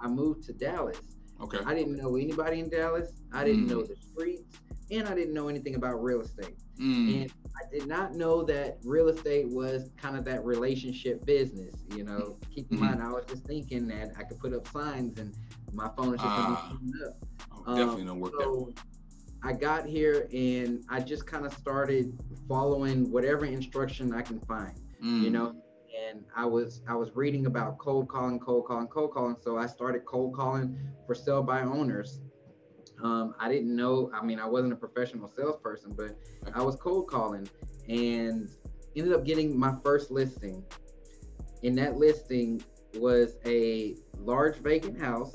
I 0.00 0.08
moved 0.08 0.44
to 0.44 0.52
Dallas. 0.52 0.98
Okay. 1.40 1.58
I 1.64 1.74
didn't 1.74 1.96
know 1.96 2.16
anybody 2.16 2.58
in 2.58 2.68
Dallas. 2.68 3.12
I 3.32 3.44
didn't 3.44 3.66
Mm. 3.66 3.70
know 3.70 3.82
the 3.82 3.94
streets, 3.96 4.58
and 4.90 5.08
I 5.08 5.14
didn't 5.14 5.34
know 5.34 5.48
anything 5.48 5.76
about 5.76 6.02
real 6.02 6.20
estate. 6.22 6.56
Mm. 6.80 7.22
And 7.22 7.32
I 7.56 7.70
did 7.72 7.86
not 7.86 8.14
know 8.14 8.42
that 8.44 8.78
real 8.84 9.08
estate 9.08 9.48
was 9.48 9.90
kind 9.96 10.16
of 10.16 10.24
that 10.24 10.44
relationship 10.44 11.24
business. 11.24 11.74
You 11.94 12.02
know, 12.04 12.36
keep 12.50 12.70
in 12.72 12.78
Mhm. 12.78 12.80
mind, 12.80 13.02
I 13.02 13.12
was 13.12 13.24
just 13.26 13.44
thinking 13.44 13.86
that 13.88 14.12
I 14.16 14.24
could 14.24 14.38
put 14.40 14.52
up 14.54 14.66
signs 14.68 15.18
and 15.18 15.32
my 15.72 15.88
phone 15.96 16.14
is 16.14 16.20
just 16.20 16.32
Ah. 16.32 16.36
gonna 16.36 16.54
be 16.56 16.84
shooting 16.86 17.06
up. 17.06 17.16
Oh, 17.66 17.76
definitely 17.76 18.04
don't 18.06 18.20
work 18.20 18.32
that. 18.38 18.50
way. 18.52 18.74
I 19.42 19.52
got 19.52 19.86
here 19.86 20.28
and 20.32 20.82
I 20.88 21.00
just 21.00 21.26
kind 21.26 21.46
of 21.46 21.52
started 21.52 22.12
following 22.48 23.10
whatever 23.10 23.44
instruction 23.44 24.12
I 24.12 24.22
can 24.22 24.40
find, 24.40 24.76
you 25.00 25.30
Mm. 25.30 25.32
know. 25.32 25.54
And 26.10 26.24
I 26.34 26.44
was 26.44 26.82
I 26.86 26.94
was 26.94 27.14
reading 27.16 27.46
about 27.46 27.78
cold 27.78 28.08
calling, 28.08 28.38
cold 28.38 28.66
calling, 28.66 28.88
cold 28.88 29.12
calling. 29.12 29.36
So 29.40 29.56
I 29.58 29.66
started 29.66 30.04
cold 30.04 30.34
calling 30.34 30.78
for 31.06 31.14
sell 31.14 31.42
by 31.42 31.62
owners. 31.62 32.20
Um, 33.02 33.34
I 33.38 33.48
didn't 33.48 33.74
know. 33.74 34.10
I 34.12 34.24
mean, 34.24 34.38
I 34.40 34.46
wasn't 34.46 34.72
a 34.72 34.76
professional 34.76 35.28
salesperson, 35.28 35.94
but 35.96 36.18
I 36.54 36.62
was 36.62 36.76
cold 36.76 37.06
calling 37.08 37.48
and 37.88 38.48
ended 38.96 39.12
up 39.12 39.24
getting 39.24 39.58
my 39.58 39.74
first 39.84 40.10
listing. 40.10 40.64
And 41.62 41.76
that 41.78 41.96
listing 41.96 42.62
was 42.96 43.36
a 43.46 43.96
large 44.18 44.56
vacant 44.58 45.00
house. 45.00 45.32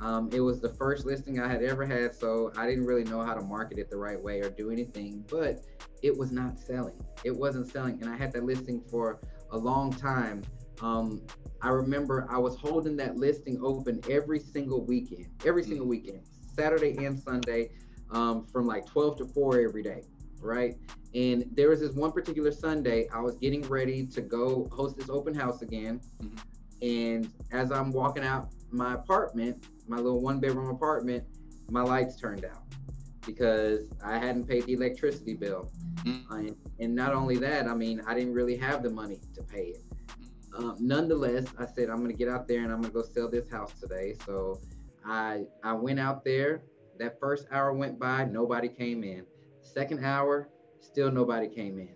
Um, 0.00 0.30
it 0.32 0.40
was 0.40 0.60
the 0.60 0.70
first 0.70 1.04
listing 1.04 1.40
I 1.40 1.48
had 1.48 1.62
ever 1.62 1.84
had, 1.84 2.14
so 2.14 2.52
I 2.56 2.66
didn't 2.66 2.86
really 2.86 3.04
know 3.04 3.22
how 3.22 3.34
to 3.34 3.42
market 3.42 3.78
it 3.78 3.90
the 3.90 3.98
right 3.98 4.20
way 4.20 4.40
or 4.40 4.48
do 4.48 4.70
anything, 4.70 5.24
but 5.30 5.62
it 6.02 6.16
was 6.16 6.32
not 6.32 6.58
selling. 6.58 6.94
It 7.24 7.36
wasn't 7.36 7.70
selling. 7.70 8.00
And 8.00 8.10
I 8.10 8.16
had 8.16 8.32
that 8.32 8.44
listing 8.44 8.80
for 8.90 9.20
a 9.50 9.58
long 9.58 9.92
time. 9.92 10.42
Um, 10.80 11.20
I 11.60 11.68
remember 11.68 12.26
I 12.30 12.38
was 12.38 12.56
holding 12.56 12.96
that 12.96 13.16
listing 13.16 13.60
open 13.62 14.00
every 14.08 14.40
single 14.40 14.82
weekend, 14.84 15.26
every 15.44 15.62
single 15.64 15.86
weekend, 15.86 16.22
Saturday 16.56 17.04
and 17.04 17.18
Sunday, 17.18 17.70
um, 18.10 18.46
from 18.46 18.66
like 18.66 18.86
12 18.86 19.18
to 19.18 19.26
4 19.26 19.60
every 19.60 19.82
day, 19.82 20.04
right? 20.40 20.76
And 21.14 21.44
there 21.52 21.68
was 21.68 21.80
this 21.80 21.92
one 21.92 22.12
particular 22.12 22.52
Sunday, 22.52 23.08
I 23.12 23.20
was 23.20 23.36
getting 23.36 23.62
ready 23.68 24.06
to 24.06 24.20
go 24.22 24.68
host 24.72 24.96
this 24.96 25.10
open 25.10 25.34
house 25.34 25.60
again. 25.60 26.00
Mhm. 26.22 26.38
And 26.82 27.30
as 27.52 27.70
I'm 27.72 27.92
walking 27.92 28.24
out 28.24 28.52
my 28.70 28.94
apartment, 28.94 29.66
my 29.90 29.96
little 29.96 30.20
one 30.20 30.38
bedroom 30.38 30.70
apartment, 30.70 31.24
my 31.68 31.82
lights 31.82 32.16
turned 32.16 32.44
out 32.44 32.62
because 33.26 33.90
I 34.02 34.18
hadn't 34.18 34.46
paid 34.46 34.64
the 34.66 34.74
electricity 34.74 35.34
bill. 35.34 35.70
Mm. 36.04 36.30
And, 36.30 36.56
and 36.78 36.94
not 36.94 37.12
only 37.12 37.36
that, 37.38 37.66
I 37.66 37.74
mean, 37.74 38.00
I 38.06 38.14
didn't 38.14 38.32
really 38.32 38.56
have 38.56 38.82
the 38.82 38.90
money 38.90 39.18
to 39.34 39.42
pay 39.42 39.74
it. 39.74 39.82
Um, 40.56 40.76
nonetheless, 40.78 41.46
I 41.58 41.66
said 41.66 41.90
I'm 41.90 42.00
gonna 42.00 42.12
get 42.12 42.28
out 42.28 42.48
there 42.48 42.62
and 42.62 42.72
I'm 42.72 42.80
gonna 42.80 42.94
go 42.94 43.02
sell 43.02 43.28
this 43.28 43.50
house 43.50 43.72
today. 43.80 44.14
So 44.24 44.60
I 45.04 45.44
I 45.62 45.72
went 45.72 46.00
out 46.00 46.24
there. 46.24 46.62
That 46.98 47.18
first 47.18 47.46
hour 47.50 47.72
went 47.72 47.98
by, 47.98 48.24
nobody 48.24 48.68
came 48.68 49.04
in. 49.04 49.24
Second 49.62 50.04
hour, 50.04 50.50
still 50.80 51.10
nobody 51.10 51.48
came 51.48 51.78
in. 51.78 51.94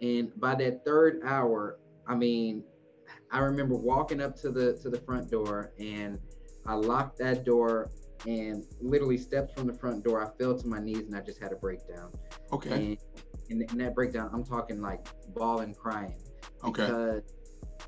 And 0.00 0.38
by 0.40 0.54
that 0.56 0.84
third 0.84 1.22
hour, 1.24 1.78
I 2.06 2.14
mean, 2.14 2.62
I 3.30 3.38
remember 3.38 3.74
walking 3.74 4.20
up 4.20 4.36
to 4.42 4.50
the 4.50 4.74
to 4.82 4.90
the 4.90 5.00
front 5.00 5.30
door 5.30 5.72
and 5.78 6.18
I 6.66 6.74
locked 6.74 7.18
that 7.18 7.44
door 7.44 7.90
and 8.26 8.64
literally 8.80 9.18
stepped 9.18 9.56
from 9.56 9.66
the 9.66 9.72
front 9.72 10.04
door. 10.04 10.24
I 10.24 10.30
fell 10.38 10.58
to 10.58 10.66
my 10.66 10.78
knees 10.78 11.06
and 11.06 11.14
I 11.14 11.20
just 11.20 11.40
had 11.40 11.52
a 11.52 11.56
breakdown. 11.56 12.10
Okay. 12.52 12.98
And 13.50 13.62
in, 13.62 13.68
in 13.70 13.78
that 13.78 13.94
breakdown, 13.94 14.30
I'm 14.32 14.44
talking 14.44 14.80
like 14.80 15.06
bawling, 15.34 15.74
crying 15.74 16.14
Okay. 16.62 16.86
because 16.86 17.22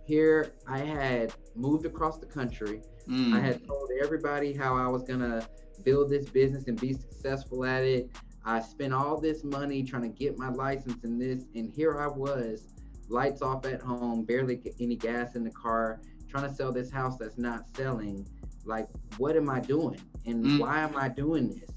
here 0.04 0.52
I 0.66 0.78
had 0.78 1.32
moved 1.54 1.86
across 1.86 2.18
the 2.18 2.26
country. 2.26 2.82
Mm. 3.08 3.34
I 3.34 3.40
had 3.40 3.66
told 3.66 3.90
everybody 4.02 4.52
how 4.52 4.76
I 4.76 4.88
was 4.88 5.04
gonna 5.04 5.46
build 5.84 6.10
this 6.10 6.28
business 6.28 6.66
and 6.66 6.78
be 6.80 6.92
successful 6.92 7.64
at 7.64 7.84
it. 7.84 8.10
I 8.44 8.60
spent 8.60 8.92
all 8.92 9.20
this 9.20 9.42
money 9.42 9.82
trying 9.82 10.02
to 10.02 10.08
get 10.08 10.38
my 10.38 10.50
license 10.50 11.02
and 11.04 11.20
this, 11.20 11.44
and 11.54 11.72
here 11.72 12.00
I 12.00 12.06
was, 12.06 12.74
lights 13.08 13.42
off 13.42 13.64
at 13.66 13.80
home, 13.80 14.24
barely 14.24 14.60
any 14.78 14.96
gas 14.96 15.34
in 15.34 15.44
the 15.44 15.50
car, 15.50 16.00
trying 16.28 16.48
to 16.48 16.54
sell 16.54 16.72
this 16.72 16.90
house 16.90 17.16
that's 17.16 17.38
not 17.38 17.64
selling. 17.76 18.26
Like, 18.66 18.88
what 19.18 19.36
am 19.36 19.48
I 19.48 19.60
doing? 19.60 20.00
And 20.26 20.44
mm. 20.44 20.58
why 20.60 20.80
am 20.80 20.96
I 20.96 21.08
doing 21.08 21.48
this? 21.48 21.70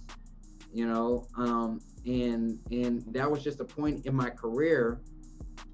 You 0.73 0.87
know, 0.87 1.27
um, 1.37 1.79
and 2.05 2.59
and 2.71 3.03
that 3.13 3.29
was 3.29 3.43
just 3.43 3.59
a 3.59 3.65
point 3.65 4.05
in 4.05 4.15
my 4.15 4.29
career 4.29 5.01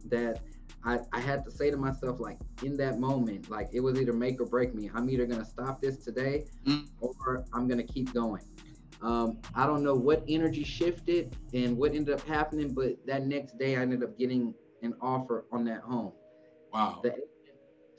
that 0.05 0.41
I, 0.83 0.99
I 1.11 1.19
had 1.19 1.43
to 1.45 1.51
say 1.51 1.71
to 1.71 1.77
myself, 1.77 2.19
like 2.19 2.37
in 2.63 2.77
that 2.77 2.99
moment, 2.99 3.49
like 3.49 3.69
it 3.73 3.79
was 3.79 3.99
either 3.99 4.13
make 4.13 4.39
or 4.39 4.45
break 4.45 4.73
me. 4.75 4.89
I'm 4.93 5.09
either 5.09 5.25
gonna 5.25 5.45
stop 5.45 5.81
this 5.81 5.97
today 5.97 6.45
mm. 6.65 6.87
or 6.99 7.45
I'm 7.53 7.67
gonna 7.67 7.83
keep 7.83 8.13
going. 8.13 8.43
Um, 9.01 9.39
I 9.53 9.65
don't 9.65 9.83
know 9.83 9.95
what 9.95 10.23
energy 10.27 10.63
shifted 10.63 11.35
and 11.53 11.77
what 11.77 11.93
ended 11.93 12.13
up 12.13 12.25
happening, 12.27 12.73
but 12.73 12.95
that 13.05 13.25
next 13.25 13.57
day 13.57 13.75
I 13.75 13.81
ended 13.81 14.03
up 14.03 14.17
getting 14.17 14.53
an 14.81 14.93
offer 15.01 15.45
on 15.51 15.65
that 15.65 15.81
home. 15.81 16.13
Wow. 16.73 17.01
The 17.03 17.15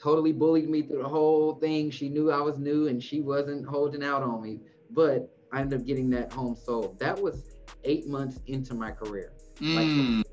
totally 0.07 0.31
bullied 0.31 0.71
me 0.71 0.83
through 0.83 1.03
the 1.03 1.09
whole 1.09 1.57
thing. 1.57 1.91
She 1.91 2.09
knew 2.09 2.31
I 2.31 2.41
was 2.41 2.59
new 2.61 2.87
and 2.87 3.03
she 3.03 3.21
wasn't 3.21 3.67
holding 3.67 4.05
out 4.05 4.23
on 4.23 4.41
me, 4.41 4.61
but 4.91 5.37
I 5.53 5.63
ended 5.63 5.81
up 5.81 5.85
getting 5.85 6.09
that 6.11 6.33
home 6.33 6.55
sold. 6.55 6.97
That 7.01 7.21
was 7.21 7.57
eight 7.83 8.07
months 8.07 8.39
into 8.47 8.73
my 8.75 8.93
career. 8.93 9.33
Mm. 9.57 10.19
Like 10.19 10.27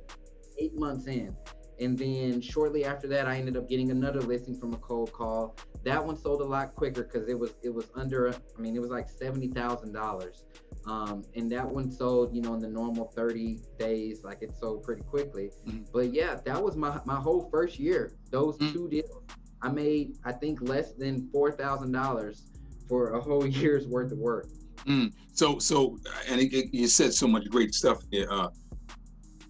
eight 0.60 0.76
months 0.76 1.08
in. 1.08 1.36
And 1.80 1.98
then 1.98 2.40
shortly 2.40 2.86
after 2.86 3.08
that, 3.08 3.26
I 3.26 3.38
ended 3.38 3.58
up 3.58 3.68
getting 3.68 3.90
another 3.90 4.22
listing 4.22 4.56
from 4.56 4.76
a 4.76 4.78
cold 4.78 5.12
call. 5.12 5.56
That 5.84 6.06
one 6.06 6.18
sold 6.18 6.42
a 6.42 6.46
lot 6.46 6.76
quicker 6.76 7.02
because 7.02 7.28
it 7.28 7.38
was 7.38 7.56
it 7.64 7.74
was 7.74 7.90
under 7.96 8.30
I 8.30 8.62
mean 8.62 8.76
it 8.76 8.80
was 8.80 8.92
like 8.92 9.10
seventy 9.10 9.48
thousand 9.48 9.92
dollars. 9.92 10.44
Um, 10.86 11.24
and 11.36 11.52
that 11.52 11.68
one 11.68 11.92
sold, 11.92 12.36
you 12.36 12.42
know, 12.42 12.54
in 12.54 12.60
the 12.60 12.68
normal 12.68 13.06
30 13.06 13.60
days, 13.80 14.24
like 14.24 14.42
it 14.42 14.54
sold 14.56 14.84
pretty 14.84 15.02
quickly. 15.02 15.50
Mm-hmm. 15.66 15.86
But 15.94 16.14
yeah, 16.14 16.36
that 16.46 16.62
was 16.62 16.76
my 16.76 17.00
my 17.06 17.16
whole 17.16 17.50
first 17.50 17.80
year. 17.80 18.14
Those 18.30 18.58
mm-hmm. 18.58 18.74
two 18.74 18.90
deals, 18.90 19.24
I 19.64 19.70
made 19.70 20.18
I 20.26 20.34
think 20.34 20.62
less 20.62 20.92
than 20.92 21.30
four 21.32 21.52
thousand 21.52 21.94
dollars 21.94 22.44
for 22.88 23.14
a 23.14 23.22
whole 23.22 23.48
year's 23.62 23.88
worth 23.88 24.12
of 24.12 24.20
work. 24.20 24.48
Mm. 24.86 25.14
So 25.34 25.58
so, 25.58 25.98
and 26.30 26.40
it, 26.42 26.54
it, 26.54 26.74
you 26.74 26.88
said 26.88 27.14
so 27.14 27.28
much 27.28 27.50
great 27.50 27.74
stuff 27.74 28.04
there. 28.12 28.32
Uh, 28.32 28.50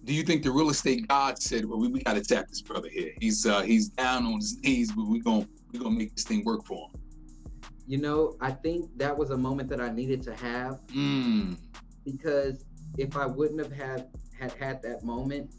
do 0.04 0.12
you 0.12 0.22
think 0.22 0.42
the 0.42 0.50
real 0.50 0.70
estate 0.70 1.08
god 1.08 1.42
said, 1.42 1.64
"Well, 1.64 1.80
we, 1.80 1.88
we 1.88 2.02
got 2.02 2.14
to 2.14 2.22
tap 2.22 2.48
this 2.48 2.62
brother 2.62 2.88
here. 2.88 3.12
He's 3.20 3.44
uh, 3.44 3.62
he's 3.62 3.88
down 3.88 4.24
on 4.26 4.36
his 4.36 4.58
knees, 4.62 4.92
but 4.92 5.06
we're 5.06 5.22
gonna 5.22 5.48
we're 5.72 5.80
gonna 5.80 5.96
make 5.96 6.14
this 6.14 6.24
thing 6.24 6.44
work 6.44 6.64
for 6.64 6.88
him." 6.88 7.00
You 7.86 7.98
know, 7.98 8.36
I 8.40 8.52
think 8.52 8.96
that 8.96 9.16
was 9.16 9.30
a 9.30 9.36
moment 9.36 9.68
that 9.70 9.80
I 9.80 9.90
needed 9.90 10.22
to 10.22 10.34
have 10.36 10.80
mm. 10.86 11.58
because 12.04 12.64
if 12.96 13.16
I 13.16 13.26
wouldn't 13.26 13.60
have 13.60 13.72
had 13.72 14.08
had 14.38 14.52
had 14.52 14.82
that 14.82 15.02
moment. 15.02 15.54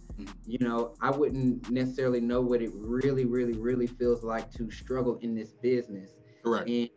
You 0.46 0.60
know, 0.60 0.94
I 1.02 1.12
wouldn't 1.12 1.70
necessarily 1.70 2.22
know 2.22 2.42
what 2.42 2.62
it 2.62 2.72
really, 2.74 3.26
really, 3.26 3.54
really 3.54 3.88
feels 3.88 4.24
like 4.24 4.52
to 4.54 4.70
struggle 4.72 5.18
in 5.22 5.36
this 5.36 5.54
business. 5.62 6.12
Correct. 6.44 6.70
And 6.70 6.90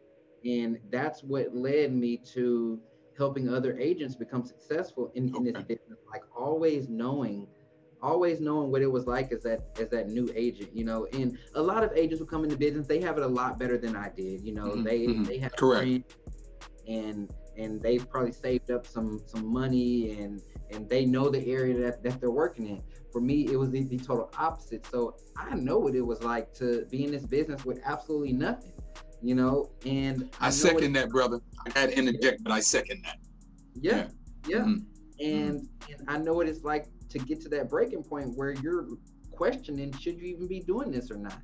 and 0.45 0.79
that's 0.91 1.23
what 1.23 1.55
led 1.55 1.93
me 1.93 2.17
to 2.35 2.81
helping 3.17 3.53
other 3.53 3.77
agents 3.79 4.15
become 4.15 4.45
successful 4.45 5.11
in, 5.15 5.31
okay. 5.31 5.39
in 5.39 5.45
this 5.53 5.63
business 5.65 5.99
like 6.11 6.23
always 6.37 6.89
knowing 6.89 7.47
always 8.01 8.41
knowing 8.41 8.71
what 8.71 8.81
it 8.81 8.87
was 8.87 9.07
like 9.07 9.33
as 9.33 9.43
that 9.43 9.77
as 9.81 9.89
that 9.89 10.09
new 10.09 10.29
agent 10.37 10.71
you 10.73 10.85
know 10.85 11.07
and 11.13 11.37
a 11.57 11.63
lot 11.63 11.83
of 11.83 11.91
agents 11.97 12.21
who 12.21 12.27
come 12.27 12.45
into 12.45 12.57
business 12.57 12.87
they 12.87 13.01
have 13.01 13.19
it 13.19 13.25
a 13.25 13.27
lot 13.27 13.59
better 13.59 13.77
than 13.77 13.97
i 13.97 14.09
did 14.11 14.41
you 14.45 14.55
know 14.55 14.67
mm-hmm. 14.67 14.85
they 14.85 15.01
mm-hmm. 15.01 15.25
they 15.25 15.39
have 15.39 15.55
correct 15.57 16.15
and 16.87 17.29
and 17.57 17.83
they've 17.83 18.09
probably 18.09 18.31
saved 18.31 18.71
up 18.71 18.87
some 18.87 19.21
some 19.27 19.45
money 19.53 20.13
and 20.21 20.41
and 20.71 20.89
they 20.89 21.05
know 21.05 21.29
the 21.29 21.47
area 21.47 21.79
that, 21.79 22.03
that 22.03 22.21
they're 22.21 22.31
working 22.31 22.69
in 22.69 22.83
for 23.13 23.21
me 23.21 23.47
it 23.51 23.57
was 23.57 23.71
the, 23.71 23.85
the 23.85 23.99
total 23.99 24.31
opposite 24.39 24.85
so 24.87 25.17
i 25.37 25.55
know 25.55 25.79
what 25.79 25.95
it 25.95 26.01
was 26.01 26.23
like 26.23 26.53
to 26.53 26.85
be 26.91 27.05
in 27.05 27.11
this 27.11 27.25
business 27.25 27.65
with 27.65 27.81
absolutely 27.85 28.33
nothing 28.33 28.73
you 29.23 29.35
know, 29.35 29.71
and 29.85 30.31
I, 30.41 30.47
I 30.47 30.51
second 30.51 30.93
that, 30.95 31.11
brother. 31.11 31.41
I 31.67 31.79
had 31.79 31.91
to 31.91 31.99
interject, 31.99 32.45
but 32.45 32.53
I 32.53 32.61
second 32.61 33.05
that. 33.05 33.19
Yeah, 33.75 34.07
yeah, 34.47 34.49
yeah. 34.49 34.57
Mm-hmm. 34.59 35.27
and 35.27 35.69
and 35.89 36.09
I 36.09 36.19
know 36.19 36.35
what 36.35 36.47
it's 36.47 36.63
like 36.63 36.87
to 37.11 37.19
get 37.19 37.41
to 37.43 37.49
that 37.51 37.69
breaking 37.69 38.05
point 38.05 38.37
where 38.37 38.53
you're 38.53 38.87
questioning 39.33 39.93
should 39.93 40.19
you 40.19 40.27
even 40.27 40.47
be 40.47 40.61
doing 40.61 40.91
this 40.91 41.11
or 41.11 41.17
not. 41.17 41.41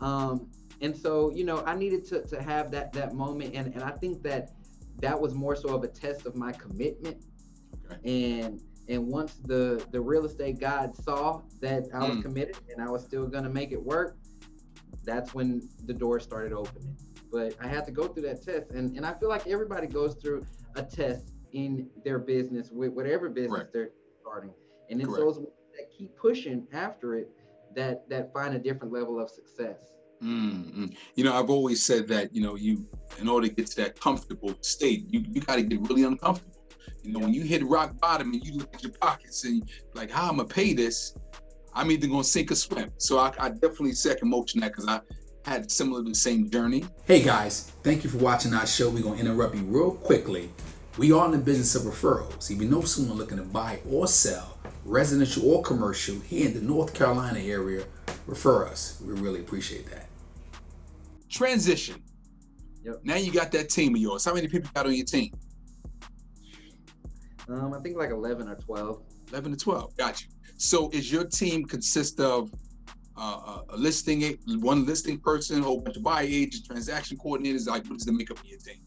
Um, 0.00 0.50
and 0.80 0.96
so 0.96 1.32
you 1.32 1.44
know, 1.44 1.64
I 1.64 1.74
needed 1.74 2.06
to 2.08 2.22
to 2.22 2.40
have 2.40 2.70
that 2.70 2.92
that 2.92 3.14
moment, 3.14 3.54
and 3.54 3.74
and 3.74 3.82
I 3.82 3.90
think 3.90 4.22
that 4.22 4.52
that 5.00 5.18
was 5.18 5.34
more 5.34 5.56
so 5.56 5.74
of 5.74 5.82
a 5.82 5.88
test 5.88 6.26
of 6.26 6.36
my 6.36 6.52
commitment. 6.52 7.24
And 8.04 8.60
and 8.88 9.06
once 9.06 9.34
the 9.44 9.84
the 9.92 10.00
real 10.00 10.24
estate 10.24 10.58
god 10.58 10.94
saw 10.94 11.42
that 11.60 11.84
I 11.94 12.00
was 12.00 12.18
mm. 12.18 12.22
committed 12.22 12.56
and 12.68 12.86
I 12.86 12.90
was 12.90 13.04
still 13.04 13.26
gonna 13.26 13.50
make 13.50 13.72
it 13.72 13.82
work, 13.82 14.16
that's 15.04 15.34
when 15.34 15.68
the 15.86 15.94
door 15.94 16.20
started 16.20 16.52
opening. 16.52 16.96
But 17.32 17.54
I 17.62 17.68
had 17.68 17.86
to 17.86 17.92
go 17.92 18.08
through 18.08 18.24
that 18.24 18.42
test, 18.42 18.70
and 18.70 18.96
and 18.96 19.06
I 19.06 19.14
feel 19.14 19.28
like 19.28 19.46
everybody 19.46 19.86
goes 19.86 20.14
through 20.14 20.44
a 20.76 20.82
test 20.82 21.32
in 21.52 21.88
their 22.04 22.18
business 22.18 22.70
with 22.70 22.92
whatever 22.92 23.28
business 23.28 23.68
they're 23.72 23.90
starting, 24.20 24.52
and 24.90 25.00
it's 25.00 25.16
those 25.16 25.36
that 25.36 25.90
keep 25.96 26.16
pushing 26.16 26.66
after 26.72 27.14
it 27.16 27.30
that 27.74 28.08
that 28.08 28.32
find 28.32 28.54
a 28.54 28.58
different 28.58 28.92
level 28.92 29.20
of 29.20 29.30
success. 29.30 29.92
Mm-hmm. 30.22 30.86
You 31.14 31.24
know, 31.24 31.34
I've 31.34 31.48
always 31.48 31.82
said 31.82 32.06
that 32.08 32.34
you 32.34 32.42
know 32.42 32.56
you 32.56 32.86
in 33.20 33.28
order 33.28 33.48
to 33.48 33.54
get 33.54 33.66
to 33.68 33.76
that 33.76 33.98
comfortable 34.00 34.54
state, 34.60 35.04
you 35.08 35.24
you 35.26 35.40
got 35.40 35.56
to 35.56 35.62
get 35.62 35.80
really 35.88 36.04
uncomfortable. 36.04 36.59
You 37.02 37.12
know, 37.12 37.20
when 37.20 37.34
you 37.34 37.42
hit 37.42 37.64
rock 37.64 37.98
bottom 38.00 38.32
and 38.32 38.44
you 38.44 38.54
look 38.54 38.74
at 38.74 38.82
your 38.82 38.92
pockets 38.92 39.44
and 39.44 39.68
like, 39.94 40.10
how 40.10 40.28
am 40.28 40.34
I 40.34 40.36
gonna 40.38 40.48
pay 40.48 40.74
this? 40.74 41.16
I'm 41.74 41.90
either 41.90 42.06
gonna 42.06 42.24
sink 42.24 42.50
or 42.50 42.54
swim. 42.54 42.90
So 42.98 43.18
I, 43.18 43.32
I 43.38 43.48
definitely 43.50 43.92
second 43.92 44.28
motion 44.28 44.60
that 44.60 44.72
because 44.72 44.86
I 44.86 45.00
had 45.44 45.70
similar 45.70 46.02
the 46.02 46.14
same 46.14 46.50
journey. 46.50 46.84
Hey 47.06 47.22
guys, 47.22 47.72
thank 47.82 48.04
you 48.04 48.10
for 48.10 48.18
watching 48.18 48.52
our 48.52 48.66
show. 48.66 48.90
We're 48.90 49.02
gonna 49.02 49.20
interrupt 49.20 49.54
you 49.54 49.62
real 49.62 49.92
quickly. 49.92 50.50
We 50.98 51.12
are 51.12 51.24
in 51.24 51.32
the 51.32 51.38
business 51.38 51.74
of 51.74 51.82
referrals. 51.82 52.50
If 52.50 52.60
you 52.60 52.68
know 52.68 52.82
someone 52.82 53.16
looking 53.16 53.38
to 53.38 53.44
buy 53.44 53.80
or 53.88 54.06
sell, 54.06 54.58
residential 54.84 55.48
or 55.50 55.62
commercial, 55.62 56.20
here 56.20 56.48
in 56.48 56.54
the 56.54 56.60
North 56.60 56.92
Carolina 56.92 57.38
area, 57.38 57.84
refer 58.26 58.66
us. 58.66 59.00
We 59.04 59.14
really 59.14 59.40
appreciate 59.40 59.88
that. 59.90 60.08
Transition. 61.30 62.02
Yep. 62.84 63.00
Now 63.04 63.16
you 63.16 63.32
got 63.32 63.52
that 63.52 63.70
team 63.70 63.94
of 63.94 64.00
yours. 64.00 64.24
How 64.24 64.34
many 64.34 64.48
people 64.48 64.70
got 64.74 64.86
on 64.86 64.94
your 64.94 65.06
team? 65.06 65.32
Um, 67.50 67.74
I 67.74 67.80
think 67.80 67.96
like 67.96 68.10
11 68.10 68.48
or 68.48 68.54
12. 68.54 69.02
11 69.30 69.52
to 69.52 69.56
12. 69.56 69.96
Got 69.96 70.22
you. 70.22 70.28
So 70.56 70.90
is 70.90 71.10
your 71.10 71.24
team 71.24 71.64
consist 71.64 72.20
of 72.20 72.50
uh, 73.16 73.62
a 73.68 73.76
listing, 73.76 74.38
one 74.60 74.86
listing 74.86 75.18
person, 75.18 75.60
a 75.60 75.62
whole 75.62 75.80
bunch 75.80 75.96
of 75.96 76.02
buy 76.02 76.22
agents, 76.22 76.66
transaction 76.66 77.16
coordinators? 77.16 77.66
Like, 77.66 77.86
what 77.86 77.96
is 77.96 78.04
the 78.04 78.12
makeup 78.12 78.38
of 78.38 78.46
your 78.46 78.58
team? 78.58 78.82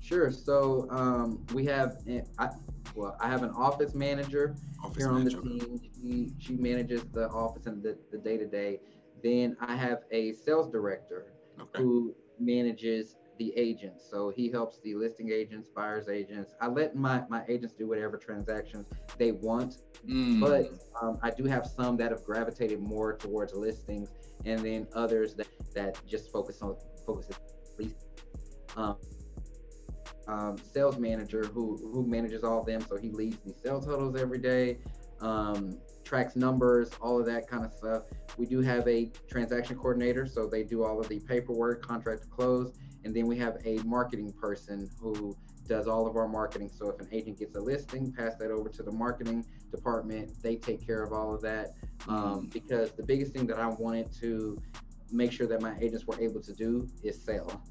Sure. 0.00 0.30
So 0.30 0.86
um, 0.90 1.44
we 1.54 1.64
have, 1.66 1.98
I, 2.38 2.48
well, 2.94 3.16
I 3.20 3.28
have 3.28 3.42
an 3.42 3.50
office 3.50 3.94
manager 3.94 4.56
office 4.82 5.04
here 5.04 5.12
manager. 5.12 5.38
on 5.38 5.58
the 5.58 5.64
team. 5.64 5.80
She, 6.00 6.32
she 6.38 6.52
manages 6.54 7.04
the 7.12 7.28
office 7.28 7.66
and 7.66 7.82
the 7.82 8.18
day 8.18 8.36
to 8.36 8.46
day. 8.46 8.80
Then 9.22 9.56
I 9.60 9.76
have 9.76 9.98
a 10.12 10.32
sales 10.32 10.70
director 10.70 11.32
okay. 11.60 11.82
who 11.82 12.14
manages 12.38 13.16
the 13.38 13.52
agents. 13.56 14.04
So 14.10 14.30
he 14.30 14.50
helps 14.50 14.80
the 14.80 14.94
listing 14.94 15.30
agents, 15.30 15.68
buyers 15.74 16.08
agents. 16.08 16.54
I 16.60 16.66
let 16.66 16.96
my, 16.96 17.22
my 17.28 17.44
agents 17.48 17.74
do 17.74 17.86
whatever 17.86 18.16
transactions 18.16 18.86
they 19.16 19.32
want, 19.32 19.76
mm. 20.06 20.40
but 20.40 20.72
um, 21.00 21.18
I 21.22 21.30
do 21.30 21.44
have 21.44 21.66
some 21.66 21.96
that 21.98 22.10
have 22.10 22.24
gravitated 22.24 22.80
more 22.80 23.16
towards 23.16 23.54
listings, 23.54 24.10
and 24.44 24.64
then 24.64 24.86
others 24.94 25.34
that, 25.34 25.46
that 25.74 25.98
just 26.06 26.30
focus 26.32 26.62
on 26.62 26.76
focus 27.06 27.28
um, 28.76 28.96
um, 30.26 30.56
sales 30.58 30.98
manager 30.98 31.44
who 31.44 31.76
who 31.92 32.06
manages 32.06 32.44
all 32.44 32.60
of 32.60 32.66
them. 32.66 32.80
So 32.80 32.96
he 32.96 33.10
leads 33.10 33.38
the 33.44 33.52
sales 33.52 33.86
totals 33.86 34.16
every 34.16 34.38
day, 34.38 34.78
um, 35.20 35.78
tracks 36.04 36.36
numbers, 36.36 36.90
all 37.00 37.18
of 37.18 37.26
that 37.26 37.48
kind 37.48 37.64
of 37.64 37.72
stuff. 37.72 38.02
We 38.36 38.46
do 38.46 38.60
have 38.60 38.86
a 38.86 39.10
transaction 39.28 39.76
coordinator, 39.76 40.26
so 40.26 40.46
they 40.46 40.62
do 40.62 40.84
all 40.84 41.00
of 41.00 41.08
the 41.08 41.20
paperwork, 41.20 41.82
contract 41.82 42.22
to 42.22 42.28
close 42.28 42.78
and 43.04 43.14
then 43.14 43.26
we 43.26 43.36
have 43.38 43.56
a 43.64 43.78
marketing 43.84 44.32
person 44.32 44.88
who 45.00 45.36
does 45.68 45.86
all 45.86 46.06
of 46.06 46.16
our 46.16 46.26
marketing. 46.26 46.70
So 46.74 46.88
if 46.90 47.00
an 47.00 47.08
agent 47.12 47.38
gets 47.38 47.54
a 47.54 47.60
listing, 47.60 48.12
pass 48.12 48.34
that 48.36 48.50
over 48.50 48.68
to 48.70 48.82
the 48.82 48.90
marketing 48.90 49.44
department. 49.70 50.42
They 50.42 50.56
take 50.56 50.84
care 50.84 51.02
of 51.02 51.12
all 51.12 51.34
of 51.34 51.42
that. 51.42 51.74
Um, 52.08 52.46
mm. 52.46 52.52
because 52.52 52.92
the 52.92 53.02
biggest 53.02 53.32
thing 53.32 53.46
that 53.48 53.58
I 53.58 53.66
wanted 53.66 54.10
to 54.20 54.60
make 55.12 55.30
sure 55.30 55.46
that 55.46 55.60
my 55.60 55.76
agents 55.80 56.06
were 56.06 56.18
able 56.20 56.40
to 56.40 56.52
do 56.52 56.88
is 57.02 57.22
sell. 57.22 57.62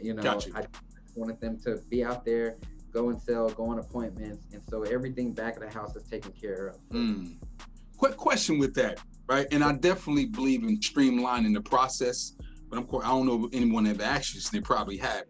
You 0.00 0.14
know, 0.14 0.22
gotcha. 0.22 0.50
I 0.54 0.66
wanted 1.14 1.40
them 1.40 1.58
to 1.60 1.80
be 1.88 2.04
out 2.04 2.24
there, 2.24 2.56
go 2.92 3.08
and 3.08 3.20
sell, 3.20 3.48
go 3.48 3.66
on 3.66 3.78
appointments, 3.78 4.46
and 4.52 4.62
so 4.68 4.82
everything 4.82 5.32
back 5.32 5.56
of 5.56 5.62
the 5.62 5.70
house 5.70 5.96
is 5.96 6.04
taken 6.04 6.32
care 6.32 6.68
of. 6.68 6.76
Mm. 6.90 7.36
Quick 7.96 8.16
question 8.16 8.58
with 8.58 8.74
that, 8.74 9.00
right? 9.26 9.46
And 9.50 9.64
I 9.64 9.72
definitely 9.72 10.26
believe 10.26 10.62
in 10.62 10.78
streamlining 10.80 11.54
the 11.54 11.62
process 11.62 12.34
but 12.68 12.78
of 12.78 12.88
course, 12.88 13.04
I 13.04 13.08
don't 13.08 13.26
know 13.26 13.46
if 13.46 13.54
anyone 13.54 13.86
ever 13.86 14.20
so 14.22 14.50
they 14.52 14.60
probably 14.60 14.96
have. 14.98 15.24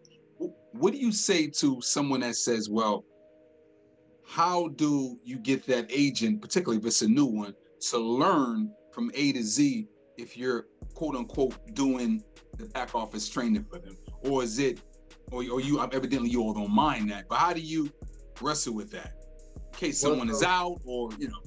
What 0.71 0.93
do 0.93 0.99
you 0.99 1.11
say 1.11 1.47
to 1.47 1.81
someone 1.81 2.19
that 2.21 2.35
says, 2.35 2.69
well, 2.69 3.05
how 4.25 4.69
do 4.69 5.17
you 5.23 5.37
get 5.37 5.65
that 5.67 5.87
agent, 5.89 6.41
particularly 6.41 6.79
if 6.79 6.85
it's 6.85 7.01
a 7.01 7.07
new 7.07 7.25
one, 7.25 7.53
to 7.89 7.97
learn 7.97 8.71
from 8.91 9.11
A 9.15 9.31
to 9.33 9.43
Z 9.43 9.87
if 10.17 10.35
you're 10.37 10.65
quote 10.93 11.15
unquote 11.15 11.55
doing 11.73 12.21
the 12.57 12.65
back 12.65 12.93
office 12.95 13.29
training 13.29 13.65
for 13.69 13.79
them? 13.79 13.95
Or 14.23 14.43
is 14.43 14.59
it, 14.59 14.81
or, 15.31 15.43
or 15.49 15.61
you 15.61 15.81
evidently 15.81 16.29
you 16.29 16.41
all 16.41 16.53
don't 16.53 16.73
mind 16.73 17.09
that, 17.11 17.27
but 17.29 17.37
how 17.37 17.53
do 17.53 17.61
you 17.61 17.91
wrestle 18.41 18.73
with 18.73 18.91
that 18.91 19.13
in 19.55 19.79
case 19.79 20.03
Well, 20.03 20.13
someone 20.13 20.29
is 20.29 20.43
out 20.43 20.81
or, 20.85 21.09
you 21.17 21.29
know? 21.29 21.41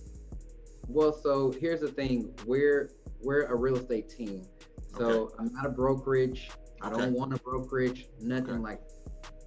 Well, 0.88 1.12
so 1.12 1.52
here's 1.52 1.80
the 1.80 1.88
thing: 1.88 2.32
we're 2.46 2.90
we're 3.22 3.44
a 3.44 3.54
real 3.54 3.76
estate 3.76 4.08
team. 4.08 4.42
So 4.96 5.32
I'm 5.38 5.52
not 5.52 5.66
a 5.66 5.70
brokerage. 5.70 6.50
I 6.82 6.88
Okay. 6.88 6.96
don't 6.98 7.12
want 7.12 7.32
a 7.32 7.38
brokerage. 7.38 8.08
Nothing 8.20 8.54
Okay. 8.54 8.62
like. 8.62 8.80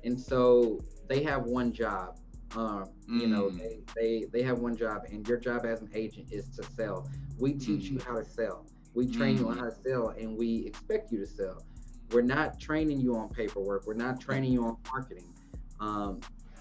And 0.03 0.19
so 0.19 0.83
they 1.07 1.23
have 1.23 1.43
one 1.45 1.71
job. 1.71 2.17
Um, 2.55 2.89
you 3.07 3.27
know, 3.27 3.45
Mm. 3.49 3.57
they, 3.57 3.79
they 3.95 4.25
they 4.31 4.43
have 4.43 4.59
one 4.59 4.75
job, 4.75 5.05
and 5.11 5.27
your 5.27 5.37
job 5.37 5.65
as 5.65 5.81
an 5.81 5.89
agent 5.95 6.27
is 6.31 6.47
to 6.49 6.63
sell. 6.63 7.09
We 7.39 7.53
teach 7.53 7.89
you 7.89 7.99
how 8.05 8.15
to 8.15 8.23
sell. 8.23 8.67
We 8.93 9.07
train 9.07 9.37
you 9.37 9.47
on 9.49 9.55
Mm. 9.55 9.59
how 9.61 9.65
to 9.65 9.75
sell, 9.75 10.09
and 10.09 10.37
we 10.37 10.65
expect 10.67 11.11
you 11.11 11.17
to 11.19 11.25
sell. 11.25 11.65
We're 12.11 12.21
not 12.21 12.59
training 12.59 12.99
you 13.01 13.15
on 13.15 13.29
paperwork. 13.29 13.87
We're 13.87 13.95
not 13.95 14.21
training 14.21 14.51
you 14.51 14.63
on 14.65 14.77
marketing. 14.91 15.33
Um, 15.79 16.19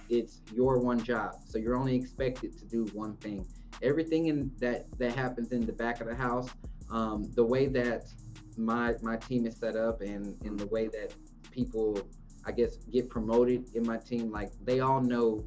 it's 0.08 0.40
your 0.50 0.78
one 0.78 1.02
job, 1.02 1.34
so 1.44 1.58
you're 1.58 1.76
only 1.76 1.94
expected 1.94 2.56
to 2.58 2.64
do 2.64 2.86
one 2.94 3.16
thing. 3.18 3.46
Everything 3.82 4.28
in 4.28 4.50
that 4.60 4.86
that 4.98 5.14
happens 5.14 5.52
in 5.52 5.66
the 5.66 5.72
back 5.74 6.00
of 6.00 6.06
the 6.06 6.14
house, 6.14 6.48
um, 6.90 7.30
the 7.34 7.44
way 7.44 7.66
that 7.66 8.06
my 8.56 8.94
my 9.02 9.16
team 9.16 9.46
is 9.46 9.56
set 9.56 9.76
up, 9.76 10.00
and 10.00 10.36
in 10.44 10.56
the 10.56 10.66
way 10.66 10.88
that 10.88 11.14
people, 11.50 11.98
I 12.44 12.52
guess, 12.52 12.76
get 12.90 13.08
promoted 13.08 13.64
in 13.74 13.84
my 13.86 13.96
team, 13.98 14.30
like 14.30 14.52
they 14.64 14.80
all 14.80 15.00
know 15.00 15.44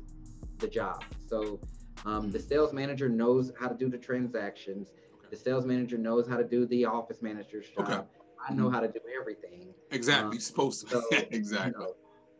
the 0.60 0.68
job. 0.68 1.04
So 1.28 1.60
um, 2.06 2.32
the 2.32 2.40
sales 2.40 2.74
manager 2.74 3.10
knows 3.10 3.52
how 3.60 3.68
to 3.68 3.76
do 3.76 3.90
the 3.90 3.98
transactions. 3.98 4.94
The 5.30 5.36
sales 5.38 5.66
manager 5.66 5.98
knows 5.98 6.28
how 6.28 6.38
to 6.38 6.44
do 6.44 6.66
the 6.68 6.86
office 6.86 7.22
manager's 7.22 7.68
job. 7.70 7.90
Okay. 7.90 8.02
I 8.48 8.54
know 8.54 8.70
how 8.70 8.80
to 8.80 8.88
do 8.88 9.00
everything. 9.20 9.74
Exactly. 9.92 10.26
Um, 10.26 10.32
You're 10.34 10.40
supposed 10.42 10.88
to. 10.88 10.90
so, 10.90 11.02
you 11.12 11.28
exactly. 11.32 11.84
know, 11.84 11.94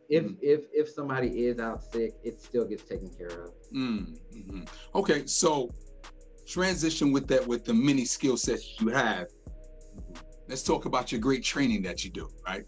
if 0.08 0.24
Mhm. 0.24 0.36
if 0.40 0.60
if 0.72 0.88
somebody 0.88 1.46
is 1.46 1.58
out 1.58 1.82
sick, 1.82 2.14
it 2.22 2.40
still 2.40 2.64
gets 2.64 2.84
taken 2.84 3.10
care 3.10 3.46
of. 3.46 3.50
Mm, 3.74 4.16
mhm. 4.32 4.68
Okay, 4.94 5.26
so 5.26 5.68
transition 6.46 7.10
with 7.12 7.26
that 7.28 7.44
with 7.46 7.64
the 7.64 7.74
many 7.74 8.04
skill 8.04 8.36
sets 8.36 8.80
you 8.80 8.88
have. 8.88 9.28
Let's 10.48 10.62
talk 10.62 10.84
about 10.84 11.10
your 11.10 11.20
great 11.20 11.42
training 11.42 11.82
that 11.82 12.04
you 12.04 12.10
do, 12.10 12.28
right? 12.46 12.64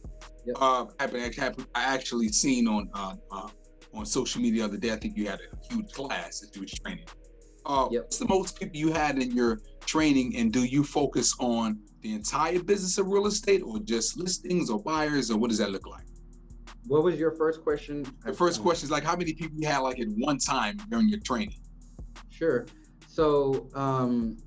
Yep. 0.47 0.57
Uh, 0.61 0.87
happened, 0.99 1.35
happened, 1.35 1.67
I 1.75 1.85
actually 1.85 2.29
seen 2.29 2.67
on 2.67 2.91
uh, 2.95 3.15
uh, 3.31 3.49
on 3.95 4.05
social 4.05 4.41
media 4.41 4.63
the 4.63 4.69
other 4.69 4.77
day. 4.77 4.93
I 4.93 4.97
think 4.97 5.17
you 5.17 5.29
had 5.29 5.41
a 5.41 5.73
huge 5.73 5.93
class 5.93 6.41
that 6.41 6.55
you 6.55 6.63
were 6.63 6.67
training. 6.85 7.07
Uh, 7.65 7.89
Yep. 7.91 8.03
What's 8.03 8.19
the 8.19 8.29
most 8.29 8.59
people 8.59 8.77
you 8.77 8.93
had 8.93 9.19
in 9.19 9.31
your 9.31 9.61
training, 9.85 10.37
and 10.37 10.53
do 10.53 10.65
you 10.65 10.83
focus 10.83 11.35
on 11.39 11.79
the 12.03 12.15
entire 12.15 12.63
business 12.63 12.99
of 12.99 13.09
real 13.09 13.27
estate, 13.27 13.63
or 13.63 13.79
just 13.81 14.19
listings, 14.19 14.71
or 14.71 14.83
buyers, 14.83 15.31
or 15.31 15.39
what 15.39 15.51
does 15.51 15.59
that 15.59 15.71
look 15.71 15.87
like? 15.87 16.05
What 16.87 17.05
was 17.05 17.19
your 17.19 17.33
first 17.33 17.63
question? 17.63 18.07
The 18.25 18.33
first 18.33 18.63
question 18.63 18.87
is 18.87 18.91
like, 18.91 19.05
how 19.05 19.17
many 19.17 19.35
people 19.35 19.57
you 19.59 19.69
had 19.69 19.79
like 19.79 20.01
at 20.01 20.09
one 20.17 20.39
time 20.39 20.79
during 20.91 21.09
your 21.09 21.21
training? 21.21 21.59
Sure. 22.31 22.67
So, 23.09 23.69
um, 23.75 24.39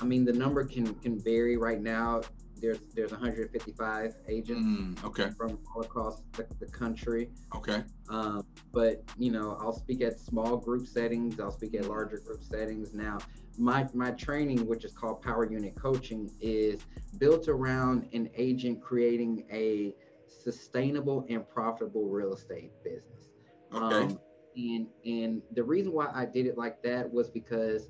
I 0.00 0.04
mean, 0.04 0.24
the 0.24 0.32
number 0.32 0.64
can 0.64 0.94
can 0.96 1.18
vary. 1.18 1.56
Right 1.56 1.80
now, 1.80 2.22
there's 2.60 2.78
there's 2.94 3.10
155 3.12 4.14
agents 4.28 4.60
Mm, 4.62 5.04
okay, 5.04 5.30
from 5.36 5.58
all 5.74 5.82
across 5.82 6.22
the, 6.32 6.46
the 6.60 6.66
country. 6.66 7.30
okay. 7.54 7.82
Um, 8.08 8.44
but 8.72 9.02
you 9.18 9.30
know, 9.30 9.56
I'll 9.60 9.72
speak 9.72 10.00
at 10.02 10.18
small 10.18 10.56
group 10.56 10.86
settings. 10.86 11.40
I'll 11.40 11.50
speak 11.50 11.74
at 11.74 11.86
larger 11.86 12.18
group 12.18 12.42
settings. 12.42 12.94
Now, 12.94 13.18
my 13.58 13.88
my 13.94 14.10
training, 14.12 14.66
which 14.66 14.84
is 14.84 14.92
called 14.92 15.22
Power 15.22 15.50
Unit 15.50 15.74
Coaching, 15.76 16.30
is 16.40 16.80
built 17.18 17.48
around 17.48 18.08
an 18.12 18.28
agent 18.36 18.82
creating 18.82 19.44
a 19.50 19.94
sustainable 20.42 21.24
and 21.28 21.48
profitable 21.48 22.08
real 22.08 22.34
estate 22.34 22.70
business. 22.84 23.28
Okay. 23.72 23.96
Um, 23.96 24.18
and 24.56 24.86
and 25.04 25.42
the 25.52 25.62
reason 25.62 25.92
why 25.92 26.10
I 26.14 26.24
did 26.24 26.46
it 26.46 26.56
like 26.56 26.82
that 26.82 27.10
was 27.12 27.28
because 27.28 27.88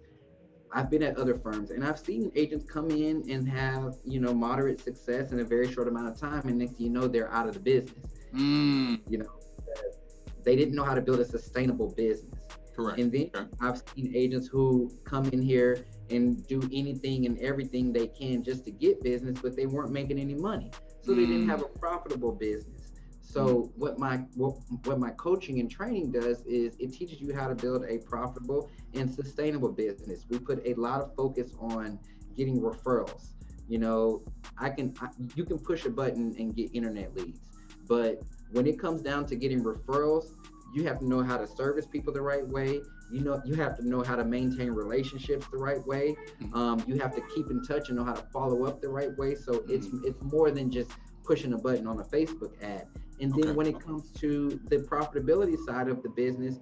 I've 0.76 0.90
been 0.90 1.02
at 1.02 1.16
other 1.16 1.34
firms 1.38 1.70
and 1.70 1.82
I've 1.82 1.98
seen 1.98 2.30
agents 2.36 2.66
come 2.70 2.90
in 2.90 3.24
and 3.30 3.48
have 3.48 3.94
you 4.04 4.20
know 4.20 4.34
moderate 4.34 4.78
success 4.78 5.32
in 5.32 5.40
a 5.40 5.44
very 5.44 5.72
short 5.72 5.88
amount 5.88 6.08
of 6.08 6.20
time, 6.20 6.46
and 6.48 6.58
next 6.58 6.74
thing 6.74 6.86
you 6.86 6.92
know 6.92 7.08
they're 7.08 7.32
out 7.32 7.48
of 7.48 7.54
the 7.54 7.60
business. 7.60 8.12
Mm, 8.34 9.00
You 9.08 9.18
know, 9.18 9.30
they 10.44 10.54
didn't 10.54 10.74
know 10.74 10.84
how 10.84 10.94
to 10.94 11.00
build 11.00 11.20
a 11.20 11.24
sustainable 11.24 11.94
business. 11.96 12.34
correct. 12.76 12.98
And 13.00 13.10
then 13.10 13.30
Okay. 13.34 13.46
I've 13.62 13.82
seen 13.94 14.12
agents 14.14 14.48
who 14.48 14.92
come 15.04 15.26
in 15.30 15.40
here 15.40 15.86
and 16.10 16.46
do 16.46 16.60
anything 16.72 17.24
and 17.24 17.38
everything 17.38 17.90
they 17.90 18.08
can 18.08 18.44
just 18.44 18.66
to 18.66 18.70
get 18.70 19.02
business, 19.02 19.38
but 19.40 19.56
they 19.56 19.64
weren't 19.64 19.92
making 19.92 20.18
any 20.18 20.34
money. 20.34 20.70
So 21.00 21.14
they 21.14 21.24
didn't 21.24 21.46
Mm. 21.46 21.50
have 21.52 21.62
a 21.62 21.68
profitable 21.80 22.32
business. 22.32 22.75
So 23.26 23.72
what 23.76 23.98
my 23.98 24.18
what, 24.34 24.54
what 24.84 25.00
my 25.00 25.10
coaching 25.10 25.58
and 25.58 25.70
training 25.70 26.12
does 26.12 26.42
is 26.46 26.76
it 26.78 26.92
teaches 26.92 27.20
you 27.20 27.34
how 27.34 27.48
to 27.48 27.54
build 27.54 27.84
a 27.84 27.98
profitable 27.98 28.70
and 28.94 29.12
sustainable 29.12 29.70
business. 29.72 30.24
We 30.30 30.38
put 30.38 30.62
a 30.64 30.74
lot 30.74 31.00
of 31.00 31.14
focus 31.16 31.52
on 31.58 31.98
getting 32.36 32.60
referrals. 32.60 33.30
You 33.68 33.78
know, 33.78 34.22
I 34.58 34.70
can 34.70 34.94
I, 35.00 35.08
you 35.34 35.44
can 35.44 35.58
push 35.58 35.84
a 35.86 35.90
button 35.90 36.36
and 36.38 36.54
get 36.54 36.72
internet 36.72 37.16
leads, 37.16 37.40
but 37.88 38.22
when 38.52 38.66
it 38.66 38.78
comes 38.78 39.02
down 39.02 39.26
to 39.26 39.34
getting 39.36 39.62
referrals, 39.62 40.26
you 40.72 40.84
have 40.84 41.00
to 41.00 41.06
know 41.06 41.22
how 41.22 41.36
to 41.36 41.48
service 41.48 41.86
people 41.86 42.12
the 42.12 42.22
right 42.22 42.46
way. 42.46 42.80
You 43.10 43.20
know, 43.22 43.42
you 43.44 43.54
have 43.54 43.76
to 43.78 43.88
know 43.88 44.02
how 44.02 44.14
to 44.16 44.24
maintain 44.24 44.70
relationships 44.70 45.46
the 45.50 45.58
right 45.58 45.84
way. 45.86 46.16
Mhm. 46.40 46.54
Um, 46.54 46.84
you 46.86 46.98
have 47.00 47.14
to 47.16 47.22
keep 47.34 47.50
in 47.50 47.62
touch 47.62 47.88
and 47.88 47.98
know 47.98 48.04
how 48.04 48.14
to 48.14 48.22
follow 48.32 48.64
up 48.66 48.80
the 48.80 48.88
right 48.88 49.16
way. 49.18 49.34
So 49.34 49.64
it's 49.68 49.88
it's 50.04 50.22
more 50.22 50.50
than 50.52 50.70
just 50.70 50.90
pushing 51.26 51.52
a 51.52 51.58
button 51.58 51.86
on 51.86 51.98
a 52.00 52.04
Facebook 52.04 52.52
ad. 52.62 52.86
And 53.20 53.32
then 53.32 53.48
Okay. 53.48 53.52
when 53.52 53.66
it 53.66 53.80
comes 53.80 54.10
to 54.12 54.60
the 54.68 54.78
profitability 54.78 55.56
side 55.66 55.88
of 55.88 56.02
the 56.02 56.08
business, 56.10 56.60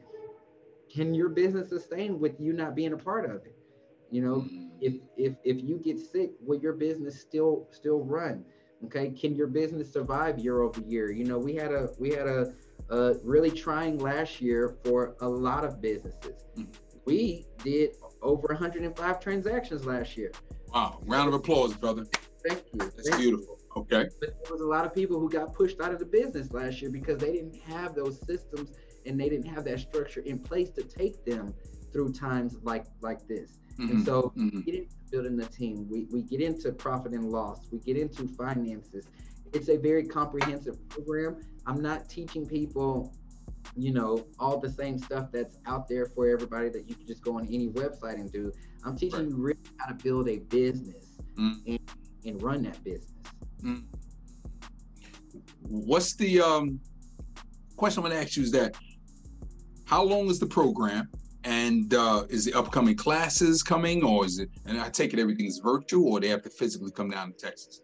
can 0.92 1.14
your 1.14 1.28
business 1.28 1.68
sustain 1.68 2.20
with 2.20 2.40
you 2.40 2.52
not 2.52 2.74
being 2.74 2.92
a 2.92 2.96
part 2.96 3.24
of 3.24 3.44
it? 3.44 3.54
You 4.10 4.22
know, 4.22 4.36
Mm, 4.36 4.70
if 4.80 4.94
if 5.16 5.34
if 5.44 5.62
you 5.62 5.78
get 5.78 5.98
sick, 5.98 6.32
will 6.40 6.58
your 6.60 6.72
business 6.74 7.20
still 7.20 7.66
still 7.72 8.04
run? 8.04 8.44
Okay, 8.84 9.10
can 9.10 9.34
your 9.34 9.46
business 9.48 9.92
survive 9.92 10.38
year 10.38 10.62
over 10.62 10.80
year? 10.82 11.10
You 11.10 11.24
know, 11.24 11.38
we 11.38 11.54
had 11.54 11.72
a 11.72 11.90
we 11.98 12.10
had 12.10 12.26
a, 12.26 12.54
a 12.90 13.14
really 13.24 13.50
trying 13.50 13.98
last 13.98 14.40
year 14.40 14.76
for 14.84 15.16
a 15.20 15.28
lot 15.28 15.64
of 15.64 15.80
businesses. 15.80 16.44
Mm. 16.56 16.68
We 17.06 17.46
did 17.62 17.96
over 18.22 18.46
105 18.48 19.20
transactions 19.20 19.84
last 19.84 20.16
year. 20.16 20.32
Wow. 20.72 21.00
Round 21.06 21.28
of 21.28 21.34
applause, 21.34 21.74
brother. 21.74 22.06
Thank 22.46 22.62
you. 22.72 22.78
That's 22.80 23.08
Thank 23.10 23.22
you. 23.22 23.53
Okay. 23.76 24.08
But 24.20 24.34
there 24.44 24.52
was 24.52 24.60
a 24.60 24.66
lot 24.66 24.84
of 24.86 24.94
people 24.94 25.18
who 25.18 25.28
got 25.28 25.52
pushed 25.52 25.80
out 25.80 25.92
of 25.92 25.98
the 25.98 26.04
business 26.04 26.52
last 26.52 26.80
year 26.80 26.90
because 26.90 27.18
they 27.18 27.32
didn't 27.32 27.56
have 27.62 27.94
those 27.94 28.20
systems 28.24 28.70
and 29.06 29.18
they 29.20 29.28
didn't 29.28 29.46
have 29.46 29.64
that 29.64 29.80
structure 29.80 30.20
in 30.20 30.38
place 30.38 30.70
to 30.70 30.82
take 30.82 31.24
them 31.24 31.52
through 31.92 32.12
times 32.12 32.56
like 32.62 32.86
like 33.00 33.26
this. 33.28 33.58
And 33.78 33.90
Mhm, 33.90 34.04
so 34.04 34.32
mhm. 34.36 34.54
we 34.54 34.62
get 34.62 34.74
into 34.76 34.94
building 35.10 35.36
the 35.36 35.46
team. 35.46 35.88
We, 35.90 36.06
we 36.12 36.22
get 36.22 36.40
into 36.40 36.72
profit 36.72 37.12
and 37.12 37.30
loss. 37.30 37.68
We 37.72 37.78
get 37.80 37.96
into 37.96 38.28
finances. 38.28 39.06
It's 39.52 39.68
a 39.68 39.76
very 39.76 40.04
comprehensive 40.06 40.76
program. 40.88 41.36
I'm 41.66 41.80
not 41.82 42.08
teaching 42.08 42.46
people, 42.46 43.12
you 43.76 43.92
know, 43.92 44.26
all 44.38 44.58
the 44.58 44.70
same 44.70 44.98
stuff 44.98 45.30
that's 45.32 45.58
out 45.66 45.88
there 45.88 46.06
for 46.06 46.28
everybody 46.28 46.68
that 46.70 46.88
you 46.88 46.94
can 46.94 47.06
just 47.06 47.22
go 47.22 47.38
on 47.38 47.46
any 47.46 47.68
website 47.68 48.14
and 48.14 48.30
do. 48.30 48.52
I'm 48.84 48.96
teaching 48.96 49.20
Right. 49.20 49.28
you 49.28 49.36
really 49.36 49.58
how 49.78 49.92
to 49.92 49.94
build 50.02 50.28
a 50.28 50.38
business 50.38 51.16
Mm. 51.36 51.60
and, 51.66 51.80
and 52.24 52.42
run 52.42 52.62
that 52.62 52.82
business. 52.84 53.10
What's 55.62 56.14
the 56.16 56.40
um 56.40 56.80
question 57.76 58.02
I'm 58.02 58.10
gonna 58.10 58.20
ask 58.20 58.36
you 58.36 58.42
is 58.42 58.52
that 58.52 58.76
how 59.86 60.02
long 60.02 60.28
is 60.28 60.38
the 60.38 60.46
program 60.46 61.08
and 61.44 61.92
uh 61.94 62.24
is 62.28 62.44
the 62.44 62.54
upcoming 62.54 62.96
classes 62.96 63.62
coming 63.62 64.04
or 64.04 64.24
is 64.24 64.38
it 64.38 64.50
and 64.66 64.80
I 64.80 64.88
take 64.90 65.12
it 65.12 65.18
everything's 65.18 65.58
virtual 65.58 66.12
or 66.12 66.20
they 66.20 66.28
have 66.28 66.42
to 66.42 66.50
physically 66.50 66.90
come 66.92 67.10
down 67.10 67.32
to 67.32 67.36
Texas? 67.36 67.80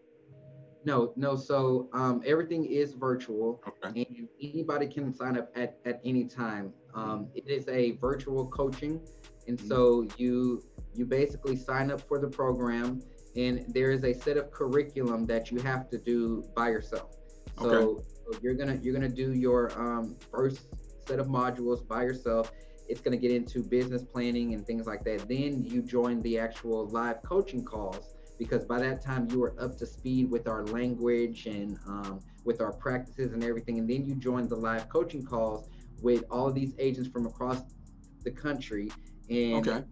No, 0.85 1.13
no. 1.17 1.37
So 1.37 1.89
um, 1.93 2.23
everything 2.25 2.65
is 2.65 2.95
virtual. 2.95 3.63
Okay. 3.69 4.07
and 4.07 4.29
anybody 4.43 4.87
can 4.87 5.13
sign 5.13 5.37
up 5.37 5.51
at, 5.55 5.79
at 5.85 6.01
any 6.05 6.25
time. 6.25 6.73
Um, 6.95 7.29
it 7.35 7.49
is 7.49 7.69
a 7.69 7.93
virtual 7.93 8.47
coaching, 8.47 9.01
and 9.47 9.61
so 9.61 10.07
you 10.17 10.63
you 10.95 11.05
basically 11.05 11.57
sign 11.57 11.91
up 11.91 12.01
for 12.01 12.19
the 12.19 12.29
program, 12.29 13.03
and 13.37 13.65
there 13.69 13.91
is 13.91 14.05
a 14.05 14.13
set 14.13 14.37
of 14.37 14.51
curriculum 14.51 15.27
that 15.27 15.51
you 15.51 15.61
have 15.61 15.89
to 15.91 15.99
do 15.99 16.45
by 16.55 16.69
yourself. 16.69 17.17
So, 17.61 18.03
so 18.33 18.39
you're 18.43 18.55
gonna 18.55 18.79
you're 18.83 18.95
gonna 18.95 19.09
do 19.09 19.33
your 19.33 19.73
um, 19.79 20.17
first 20.31 20.67
set 21.07 21.19
of 21.19 21.27
modules 21.27 21.87
by 21.87 22.03
yourself. 22.03 22.51
It's 22.89 23.01
gonna 23.01 23.17
get 23.17 23.31
into 23.31 23.63
business 23.63 24.03
planning 24.03 24.55
and 24.55 24.67
things 24.67 24.87
like 24.87 25.05
that. 25.05 25.29
Then 25.29 25.65
you 25.65 25.83
join 25.83 26.23
the 26.23 26.39
actual 26.39 26.89
live 26.89 27.23
coaching 27.23 27.65
calls 27.65 28.15
because 28.39 28.65
by 28.65 28.81
that 28.81 29.05
time 29.05 29.29
you 29.31 29.45
are 29.45 29.55
up 29.61 29.77
to 29.79 29.87
speed 29.87 30.31
with 30.31 30.49
our 30.49 30.65
language 30.67 31.47
and 31.47 31.79
um, 31.87 32.21
with 32.45 32.61
our 32.61 32.73
practices 32.73 33.33
and 33.33 33.45
everything. 33.45 33.79
And 33.79 33.89
then 33.89 34.07
you 34.07 34.15
join 34.15 34.49
the 34.49 34.57
live 34.57 34.89
coaching 34.89 35.25
calls 35.25 35.69
with 36.01 36.25
all 36.31 36.49
of 36.49 36.55
these 36.55 36.75
agents 36.79 37.09
from 37.11 37.27
across 37.27 37.63
the 38.25 38.31
country, 38.31 38.91
and 39.29 39.69
Okay. 39.69 39.85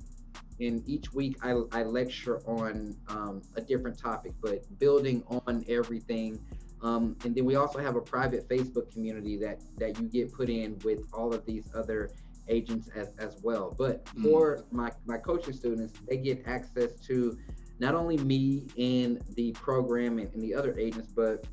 And 0.60 0.82
each 0.88 1.12
week 1.12 1.36
I, 1.42 1.50
I 1.72 1.82
lecture 1.84 2.40
on 2.46 2.96
um, 3.08 3.42
a 3.56 3.60
different 3.60 3.98
topic, 3.98 4.32
but 4.42 4.62
building 4.78 5.22
on 5.46 5.64
everything. 5.68 6.40
Um, 6.82 7.16
and 7.24 7.34
then 7.34 7.44
we 7.44 7.56
also 7.56 7.78
have 7.80 7.96
a 7.96 8.00
private 8.00 8.48
Facebook 8.48 8.92
community 8.92 9.36
that 9.38 9.60
that 9.78 9.98
you 9.98 10.08
get 10.08 10.32
put 10.32 10.48
in 10.48 10.78
with 10.84 11.00
all 11.12 11.34
of 11.34 11.44
these 11.44 11.68
other 11.74 12.10
agents 12.48 12.88
as, 12.94 13.14
as 13.18 13.36
well. 13.42 13.74
But 13.76 14.04
Mm. 14.06 14.22
for 14.22 14.64
my, 14.70 14.90
my 15.06 15.18
coaching 15.18 15.52
students, 15.54 15.92
they 16.08 16.16
get 16.16 16.46
access 16.46 16.98
to 17.06 17.36
not 17.78 17.94
only 17.94 18.16
me 18.16 18.66
and 18.78 19.20
the 19.34 19.52
program 19.52 20.18
and, 20.18 20.32
and 20.32 20.42
the 20.42 20.54
other 20.54 20.76
agents, 20.78 21.12
but 21.14 21.46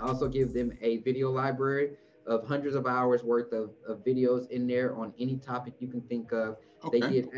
I 0.00 0.06
also 0.08 0.28
give 0.28 0.52
them 0.52 0.72
a 0.80 0.98
video 0.98 1.30
library 1.30 1.96
of 2.26 2.46
hundreds 2.46 2.74
of 2.74 2.86
hours 2.86 3.22
worth 3.22 3.52
of, 3.52 3.70
of 3.86 4.04
videos 4.04 4.50
in 4.50 4.66
there 4.66 4.96
on 4.96 5.14
any 5.18 5.36
topic 5.36 5.74
you 5.78 5.88
can 5.88 6.00
think 6.02 6.32
of. 6.32 6.56
They 6.90 7.00
get 7.12 7.28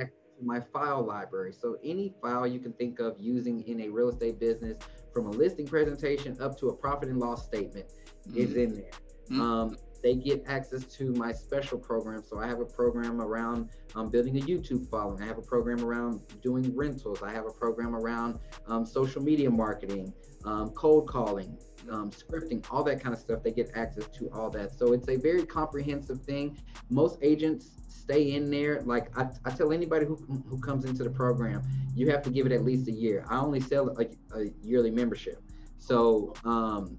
my 0.40 0.60
file 0.60 1.04
library. 1.04 1.52
So 1.52 1.76
any 1.82 2.14
file 2.22 2.46
you 2.46 2.60
can 2.60 2.72
think 2.72 3.00
of 3.00 3.16
using 3.18 3.62
in 3.66 3.82
a 3.82 3.88
real 3.88 4.08
estate 4.08 4.38
business, 4.38 4.78
from 5.12 5.26
a 5.26 5.30
listing 5.30 5.66
presentation 5.66 6.36
up 6.40 6.58
to 6.60 6.68
a 6.68 6.74
profit 6.74 7.08
and 7.08 7.18
loss 7.18 7.44
statement, 7.44 7.86
is 8.34 8.50
Mhm. 8.50 8.56
in 8.56 8.74
there. 8.74 8.90
Mm. 9.30 9.40
Um, 9.40 9.76
they 10.02 10.14
get 10.14 10.44
access 10.46 10.84
to 10.84 11.12
my 11.14 11.32
special 11.32 11.76
program. 11.78 12.22
So 12.22 12.38
I 12.38 12.46
have 12.46 12.60
a 12.60 12.64
program 12.64 13.20
around 13.20 13.68
um, 13.96 14.10
building 14.10 14.36
a 14.38 14.40
YouTube 14.40 14.88
following. 14.88 15.20
I 15.22 15.26
have 15.26 15.38
a 15.38 15.42
program 15.42 15.82
around 15.84 16.20
doing 16.40 16.74
rentals. 16.76 17.22
I 17.22 17.32
have 17.32 17.46
a 17.46 17.50
program 17.50 17.96
around 17.96 18.38
um, 18.68 18.86
social 18.86 19.22
media 19.22 19.50
marketing, 19.50 20.12
um, 20.44 20.70
cold 20.70 21.08
calling, 21.08 21.58
um, 21.90 22.10
scripting, 22.10 22.64
all 22.70 22.82
that 22.84 23.02
kind 23.02 23.14
of 23.14 23.20
stuff. 23.20 23.42
They 23.42 23.50
get 23.52 23.70
access 23.74 24.06
to 24.08 24.30
all 24.32 24.50
that. 24.50 24.76
So 24.78 24.92
it's 24.92 25.08
a 25.08 25.16
very 25.16 25.44
comprehensive 25.44 26.22
thing. 26.22 26.58
Most 26.90 27.18
agents 27.22 27.70
stay 27.88 28.34
in 28.34 28.50
there. 28.50 28.80
Like 28.82 29.16
I, 29.18 29.28
I 29.44 29.50
tell 29.50 29.72
anybody 29.72 30.06
who, 30.06 30.16
who 30.48 30.58
comes 30.60 30.84
into 30.84 31.04
the 31.04 31.10
program, 31.10 31.62
you 31.94 32.10
have 32.10 32.22
to 32.22 32.30
give 32.30 32.46
it 32.46 32.52
at 32.52 32.64
least 32.64 32.88
a 32.88 32.92
year. 32.92 33.24
I 33.28 33.38
only 33.38 33.60
sell 33.60 33.96
a, 33.98 34.06
a 34.38 34.50
yearly 34.62 34.90
membership. 34.90 35.42
So, 35.78 36.34
um, 36.44 36.98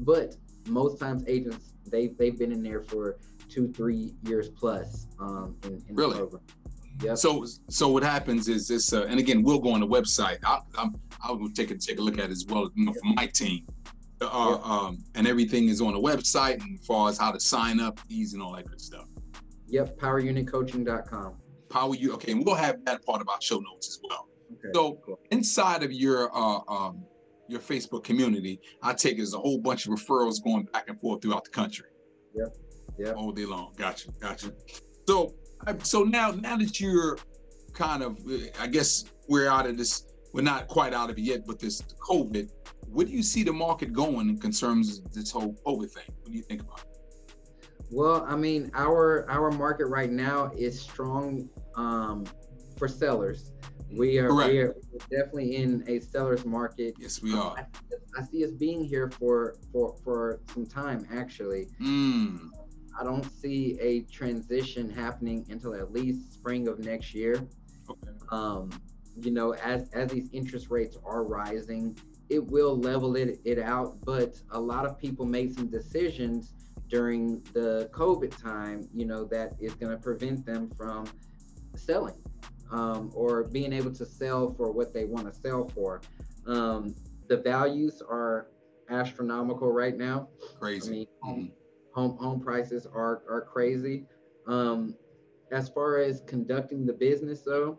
but 0.00 0.36
most 0.66 1.00
times 1.00 1.24
agents 1.26 1.72
they 1.90 2.08
they've 2.08 2.38
been 2.38 2.52
in 2.52 2.62
there 2.62 2.80
for 2.82 3.18
two 3.48 3.68
three 3.72 4.14
years 4.22 4.48
plus 4.48 5.06
um, 5.18 5.56
in, 5.64 5.82
in 5.88 5.94
Really? 5.94 6.12
the 6.12 6.18
program. 6.18 6.42
Yep. 7.02 7.16
So, 7.16 7.46
so 7.68 7.88
what 7.88 8.02
happens 8.02 8.48
is 8.48 8.68
this, 8.68 8.92
uh, 8.92 9.04
and 9.04 9.18
again, 9.18 9.42
we'll 9.42 9.58
go 9.58 9.72
on 9.72 9.80
the 9.80 9.86
website. 9.86 10.38
I, 10.44 10.60
I'm, 10.76 10.94
I 11.24 11.32
will 11.32 11.50
take 11.50 11.70
a 11.70 11.76
take 11.76 11.98
a 11.98 12.02
look 12.02 12.18
at 12.18 12.24
it 12.26 12.30
as 12.30 12.44
well 12.46 12.70
you 12.74 12.86
know, 12.86 12.92
for 12.92 13.14
my 13.14 13.26
team, 13.26 13.66
uh, 14.26 14.58
Yeah. 14.58 14.72
um, 14.72 14.98
and 15.14 15.26
everything 15.26 15.68
is 15.68 15.80
on 15.80 15.94
the 15.94 16.00
website, 16.00 16.60
and 16.62 16.78
as 16.78 16.86
far 16.86 17.08
as 17.08 17.18
how 17.18 17.30
to 17.32 17.40
sign 17.40 17.80
up, 17.80 17.98
fees, 18.08 18.34
and 18.34 18.42
all 18.42 18.54
that 18.54 18.66
good 18.68 18.80
stuff. 18.80 19.06
Yep, 19.68 19.98
powerunitcoaching.com. 19.98 21.36
Power 21.68 21.94
you, 21.94 22.12
okay, 22.14 22.32
and 22.32 22.44
we'll 22.44 22.54
have 22.56 22.84
that 22.84 23.04
part 23.06 23.20
of 23.20 23.28
our 23.28 23.40
show 23.40 23.58
notes 23.58 23.88
as 23.88 24.00
well. 24.08 24.28
Okay. 24.52 24.68
So 24.74 24.98
cool. 25.06 25.20
inside 25.30 25.82
of 25.84 25.92
your 25.92 26.28
uh, 26.36 26.60
um, 26.68 27.04
your 27.48 27.60
Facebook 27.60 28.02
community, 28.02 28.60
I 28.82 28.92
take 28.92 29.14
it 29.14 29.16
there's 29.18 29.34
a 29.34 29.38
whole 29.38 29.58
bunch 29.58 29.86
of 29.86 29.92
referrals 29.92 30.42
going 30.42 30.64
back 30.72 30.88
and 30.88 31.00
forth 31.00 31.22
throughout 31.22 31.44
the 31.44 31.50
country. 31.50 31.86
Yep. 32.34 32.56
Yep. 32.98 33.16
All 33.16 33.30
day 33.32 33.44
long. 33.46 33.72
Gotcha. 33.76 34.10
Gotcha. 34.20 34.52
So 35.06 35.34
so 35.84 36.02
now 36.02 36.32
now 36.32 36.56
that 36.56 36.80
you're 36.80 37.18
kind 37.72 38.02
of 38.02 38.18
uh, 38.28 38.38
I 38.58 38.66
guess 38.66 39.04
we're 39.28 39.48
out 39.48 39.66
of 39.66 39.78
this. 39.78 40.04
We're 40.32 40.42
not 40.42 40.66
quite 40.68 40.92
out 40.92 41.10
of 41.10 41.18
it 41.18 41.22
yet, 41.22 41.40
but 41.46 41.58
this 41.60 41.82
COVID. 42.08 42.50
Where 42.92 43.06
do 43.06 43.12
you 43.12 43.22
see 43.22 43.42
the 43.42 43.52
market 43.52 43.92
going 43.92 44.28
in 44.28 44.38
concerns 44.38 44.98
of 44.98 45.12
this 45.12 45.30
whole 45.30 45.54
COVID 45.66 45.90
thing? 45.90 46.04
What 46.22 46.32
do 46.32 46.36
you 46.36 46.42
think 46.42 46.62
about 46.62 46.80
it? 46.80 46.86
Well, 47.90 48.24
I 48.28 48.36
mean, 48.36 48.70
our 48.74 49.28
our 49.30 49.50
market 49.50 49.86
right 49.86 50.10
now 50.10 50.50
is 50.56 50.80
strong 50.80 51.48
um, 51.76 52.24
for 52.76 52.88
sellers. 52.88 53.52
We 53.92 54.18
are, 54.18 54.28
Correct. 54.28 54.52
we 54.52 54.58
are 54.60 54.74
definitely 55.10 55.56
in 55.56 55.82
a 55.88 55.98
seller's 56.00 56.44
market. 56.44 56.94
Yes, 56.98 57.20
we 57.20 57.34
are. 57.34 57.56
I, 57.56 58.20
I 58.20 58.24
see 58.24 58.44
us 58.44 58.52
being 58.52 58.84
here 58.84 59.10
for 59.10 59.56
for 59.72 59.96
for 60.04 60.40
some 60.52 60.66
time 60.66 61.06
actually. 61.12 61.66
Mm. 61.80 62.50
I 62.98 63.04
don't 63.04 63.24
see 63.24 63.78
a 63.80 64.02
transition 64.02 64.90
happening 64.90 65.46
until 65.48 65.74
at 65.74 65.92
least 65.92 66.34
spring 66.34 66.68
of 66.68 66.80
next 66.80 67.14
year. 67.14 67.46
Okay. 67.88 68.10
Um, 68.30 68.70
you 69.16 69.32
know, 69.32 69.54
as 69.54 69.88
as 69.92 70.10
these 70.10 70.28
interest 70.32 70.70
rates 70.70 70.96
are 71.04 71.24
rising, 71.24 71.98
it 72.30 72.44
will 72.46 72.76
level 72.78 73.16
it 73.16 73.40
it 73.44 73.58
out. 73.58 73.98
But 74.04 74.40
a 74.50 74.60
lot 74.60 74.86
of 74.86 74.98
people 74.98 75.26
made 75.26 75.54
some 75.54 75.68
decisions 75.68 76.54
during 76.88 77.42
the 77.52 77.90
COVID 77.92 78.40
time, 78.40 78.88
you 78.94 79.04
know, 79.04 79.24
that 79.26 79.54
is 79.60 79.74
going 79.74 79.92
to 79.92 79.98
prevent 79.98 80.46
them 80.46 80.70
from 80.76 81.06
selling 81.76 82.20
um, 82.70 83.10
or 83.14 83.44
being 83.44 83.72
able 83.72 83.92
to 83.92 84.06
sell 84.06 84.52
for 84.54 84.72
what 84.72 84.92
they 84.94 85.04
want 85.04 85.32
to 85.32 85.38
sell 85.40 85.68
for. 85.68 86.00
Um, 86.46 86.94
the 87.28 87.36
values 87.36 88.02
are 88.08 88.48
astronomical 88.88 89.70
right 89.72 89.96
now. 89.96 90.28
I 90.42 90.58
Crazy. 90.58 90.90
mean, 90.90 91.06
home, 91.22 91.40
Mhm. 91.40 91.52
home 91.92 92.16
home 92.18 92.40
prices 92.40 92.86
are 92.86 93.22
are 93.28 93.42
crazy. 93.42 94.06
Um, 94.46 94.96
as 95.52 95.68
far 95.68 95.98
as 95.98 96.22
conducting 96.22 96.86
the 96.86 96.92
business, 96.92 97.42
though, 97.42 97.78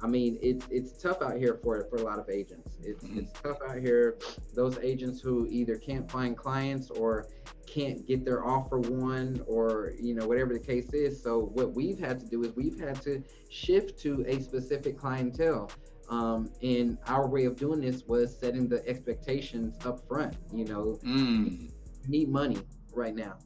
I 0.00 0.06
mean, 0.06 0.38
it's 0.42 0.66
it's 0.70 0.92
tough 1.00 1.22
out 1.22 1.36
here 1.36 1.58
for 1.62 1.84
for 1.90 1.96
a 1.96 2.02
lot 2.02 2.18
of 2.18 2.28
agents. 2.30 2.76
It's 2.82 3.04
Mhm. 3.04 3.18
it's 3.18 3.32
tough 3.40 3.58
out 3.68 3.78
here. 3.78 4.16
Those 4.54 4.78
agents 4.78 5.20
who 5.20 5.46
either 5.50 5.76
can't 5.76 6.10
find 6.10 6.36
clients 6.36 6.90
or 6.90 7.26
can't 7.66 8.06
get 8.06 8.24
their 8.24 8.44
offer 8.44 8.78
won, 8.78 9.42
or 9.46 9.92
you 10.00 10.14
know 10.14 10.26
whatever 10.26 10.52
the 10.52 10.60
case 10.60 10.92
is. 10.92 11.20
So 11.22 11.50
what 11.54 11.74
we've 11.74 11.98
had 11.98 12.20
to 12.20 12.26
do 12.26 12.42
is 12.42 12.54
we've 12.56 12.78
had 12.78 13.00
to 13.02 13.22
shift 13.48 13.98
to 14.02 14.24
a 14.26 14.40
specific 14.40 14.96
clientele. 14.98 15.70
Um, 16.08 16.50
and 16.62 16.98
our 17.06 17.26
way 17.26 17.44
of 17.46 17.56
doing 17.56 17.80
this 17.80 18.04
was 18.06 18.36
setting 18.36 18.68
the 18.68 18.86
expectations 18.86 19.74
up 19.86 20.06
front. 20.06 20.34
You 20.52 20.64
know, 20.66 20.98
Mm. 21.04 21.62
you 21.62 22.08
need 22.08 22.28
money 22.28 22.58
right 22.92 23.14
now. 23.14 23.38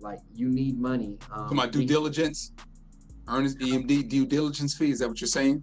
Like 0.00 0.18
you 0.34 0.48
need 0.48 0.78
money. 0.78 1.18
Um, 1.32 1.48
Come 1.48 1.60
on, 1.60 1.70
due 1.70 1.86
diligence, 1.86 2.52
earnest 3.28 3.58
EMD 3.60 4.02
due 4.02 4.26
diligence 4.26 4.74
fee. 4.74 4.90
Is 4.90 4.98
that 4.98 5.08
what 5.08 5.20
you're 5.20 5.28
saying? 5.28 5.62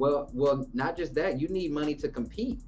Well, 0.00 0.30
well, 0.32 0.66
not 0.72 0.96
just 0.96 1.14
that. 1.16 1.38
You 1.38 1.48
need 1.48 1.72
money 1.72 1.94
to 1.96 2.08
compete. 2.08 2.62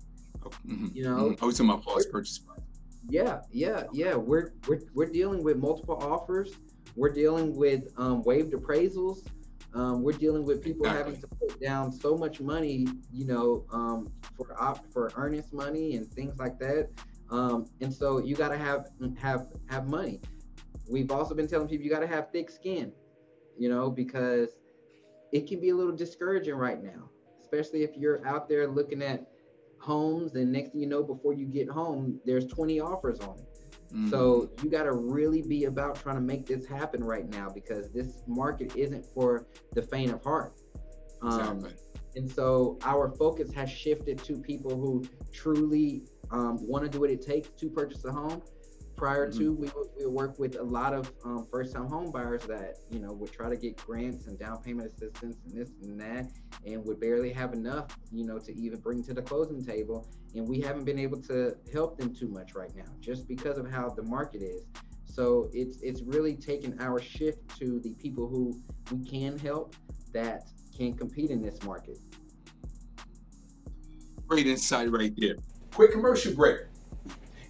Oh, 0.44 0.50
mhm, 0.68 0.94
You 0.94 1.04
know? 1.04 1.16
mhm. 1.16 1.38
Oh, 1.40 1.50
talking 1.50 1.66
about 1.70 1.82
false 1.82 2.04
purchase 2.04 2.38
price. 2.38 2.60
Yeah, 3.08 3.40
yeah, 3.50 3.84
yeah. 3.94 4.14
We're 4.14 4.52
we're 4.68 4.82
we're 4.94 5.10
dealing 5.10 5.42
with 5.42 5.56
multiple 5.56 5.96
offers. 5.96 6.52
We're 6.94 7.14
dealing 7.22 7.56
with 7.56 7.90
um, 7.96 8.22
waived 8.22 8.52
appraisals. 8.52 9.26
Um, 9.74 10.02
we're 10.02 10.18
dealing 10.18 10.44
with 10.44 10.62
people 10.62 10.86
having 10.86 11.18
to 11.22 11.26
put 11.26 11.58
down 11.58 11.90
so 11.90 12.18
much 12.18 12.42
money, 12.42 12.86
you 13.10 13.24
know, 13.24 13.64
um, 13.72 14.12
for 14.36 14.54
op- 14.60 14.86
for 14.92 15.10
earnest 15.16 15.54
money 15.54 15.96
and 15.96 16.06
things 16.12 16.38
like 16.38 16.58
that. 16.58 16.90
Um, 17.30 17.64
and 17.80 17.90
so 17.92 18.18
you 18.18 18.36
got 18.36 18.50
to 18.50 18.58
have 18.58 18.90
have 19.16 19.48
have 19.70 19.88
money. 19.88 20.20
We've 20.86 21.10
also 21.10 21.34
been 21.34 21.48
telling 21.48 21.66
people 21.66 21.84
you 21.86 21.90
got 21.90 22.00
to 22.00 22.06
have 22.06 22.30
thick 22.30 22.50
skin, 22.50 22.92
you 23.58 23.70
know, 23.70 23.88
because 23.88 24.50
it 25.32 25.46
can 25.46 25.60
be 25.60 25.70
a 25.70 25.74
little 25.74 25.96
discouraging 25.96 26.54
right 26.56 26.82
now, 26.82 27.08
especially 27.52 27.82
if 27.82 27.96
you're 27.96 28.26
out 28.26 28.48
there 28.48 28.66
looking 28.66 29.02
at 29.02 29.26
homes 29.78 30.34
and 30.36 30.50
next 30.52 30.70
thing 30.70 30.80
you 30.80 30.86
know 30.86 31.02
before 31.02 31.32
you 31.32 31.46
get 31.46 31.68
home 31.68 32.18
there's 32.24 32.46
20 32.46 32.80
offers 32.80 33.18
on 33.20 33.38
it 33.38 33.48
Mhm. 33.92 34.08
so 34.08 34.50
you 34.62 34.70
got 34.70 34.84
to 34.84 34.92
really 34.92 35.42
be 35.42 35.64
about 35.64 35.96
trying 35.96 36.14
to 36.14 36.22
make 36.22 36.46
this 36.46 36.64
happen 36.64 37.04
right 37.04 37.28
now 37.28 37.50
because 37.50 37.90
this 37.90 38.22
market 38.26 38.74
isn't 38.74 39.04
for 39.04 39.46
the 39.74 39.82
faint 39.82 40.12
of 40.12 40.22
heart 40.22 40.54
um, 41.20 41.58
exactly. 41.58 41.72
and 42.16 42.30
so 42.30 42.78
our 42.84 43.10
focus 43.10 43.52
has 43.52 43.68
shifted 43.70 44.18
to 44.24 44.38
people 44.38 44.74
who 44.74 45.04
truly 45.30 46.04
um, 46.30 46.56
want 46.66 46.84
to 46.84 46.90
do 46.90 47.00
what 47.00 47.10
it 47.10 47.20
takes 47.20 47.48
to 47.50 47.68
purchase 47.68 48.04
a 48.06 48.10
home. 48.10 48.40
Prior 49.02 49.28
Mm-hmm. 49.28 49.38
to, 49.40 49.52
we 49.54 49.66
would, 49.66 49.88
we 49.98 50.04
would 50.04 50.14
work 50.14 50.38
with 50.38 50.60
a 50.60 50.62
lot 50.62 50.94
of 50.94 51.12
um, 51.24 51.44
first-time 51.50 51.88
home 51.88 52.12
buyers 52.12 52.44
that 52.44 52.76
you 52.88 53.00
know 53.00 53.12
would 53.12 53.32
try 53.32 53.48
to 53.50 53.56
get 53.56 53.76
grants 53.76 54.28
and 54.28 54.38
down 54.38 54.62
payment 54.62 54.92
assistance 54.92 55.38
and 55.44 55.52
this 55.52 55.70
and 55.82 56.00
that, 56.00 56.30
and 56.64 56.84
would 56.84 57.00
barely 57.00 57.32
have 57.32 57.52
enough, 57.52 57.98
you 58.12 58.24
know, 58.24 58.38
to 58.38 58.56
even 58.56 58.78
bring 58.78 59.02
to 59.02 59.12
the 59.12 59.20
closing 59.20 59.60
table. 59.64 60.06
And 60.36 60.46
we 60.46 60.60
haven't 60.60 60.84
been 60.84 61.00
able 61.00 61.20
to 61.22 61.56
help 61.72 61.98
them 61.98 62.14
too 62.14 62.28
much 62.28 62.54
right 62.54 62.70
now, 62.76 62.84
just 63.00 63.26
because 63.26 63.58
of 63.58 63.68
how 63.68 63.88
the 63.88 64.04
market 64.04 64.40
is. 64.40 64.66
So 65.04 65.50
it's 65.52 65.80
it's 65.80 66.02
really 66.02 66.36
taken 66.36 66.78
our 66.78 67.00
shift 67.00 67.58
to 67.58 67.80
the 67.80 67.94
people 67.94 68.28
who 68.28 68.56
we 68.92 69.04
can 69.04 69.36
help 69.36 69.74
that 70.12 70.44
can 70.78 70.92
compete 70.92 71.30
in 71.30 71.42
this 71.42 71.60
market. 71.64 71.98
Great 74.28 74.46
insight 74.46 74.92
right 74.92 75.12
there. 75.16 75.34
Quick 75.72 75.90
commercial 75.90 76.34
break. 76.34 76.58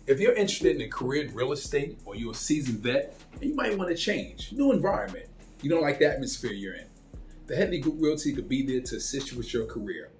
If 0.04 0.18
you're 0.18 0.34
interested 0.34 0.74
in 0.74 0.82
a 0.82 0.88
career 0.88 1.22
in 1.26 1.34
real 1.34 1.52
estate 1.52 2.00
or 2.04 2.16
you're 2.16 2.32
a 2.32 2.34
seasoned 2.34 2.80
vet 2.80 3.16
and 3.34 3.44
you 3.44 3.54
might 3.54 3.78
want 3.78 3.88
to 3.90 3.96
change, 3.96 4.52
new 4.52 4.72
environment, 4.72 5.26
you 5.62 5.70
don't 5.70 5.82
like 5.82 6.00
the 6.00 6.10
atmosphere 6.10 6.50
you're 6.50 6.74
in, 6.74 6.86
the 7.46 7.54
Headley 7.54 7.78
Group 7.78 7.96
Realty 8.00 8.32
could 8.32 8.48
be 8.48 8.66
there 8.66 8.80
to 8.80 8.96
assist 8.96 9.30
you 9.30 9.38
with 9.38 9.52
your 9.52 9.64
career. 9.64 10.10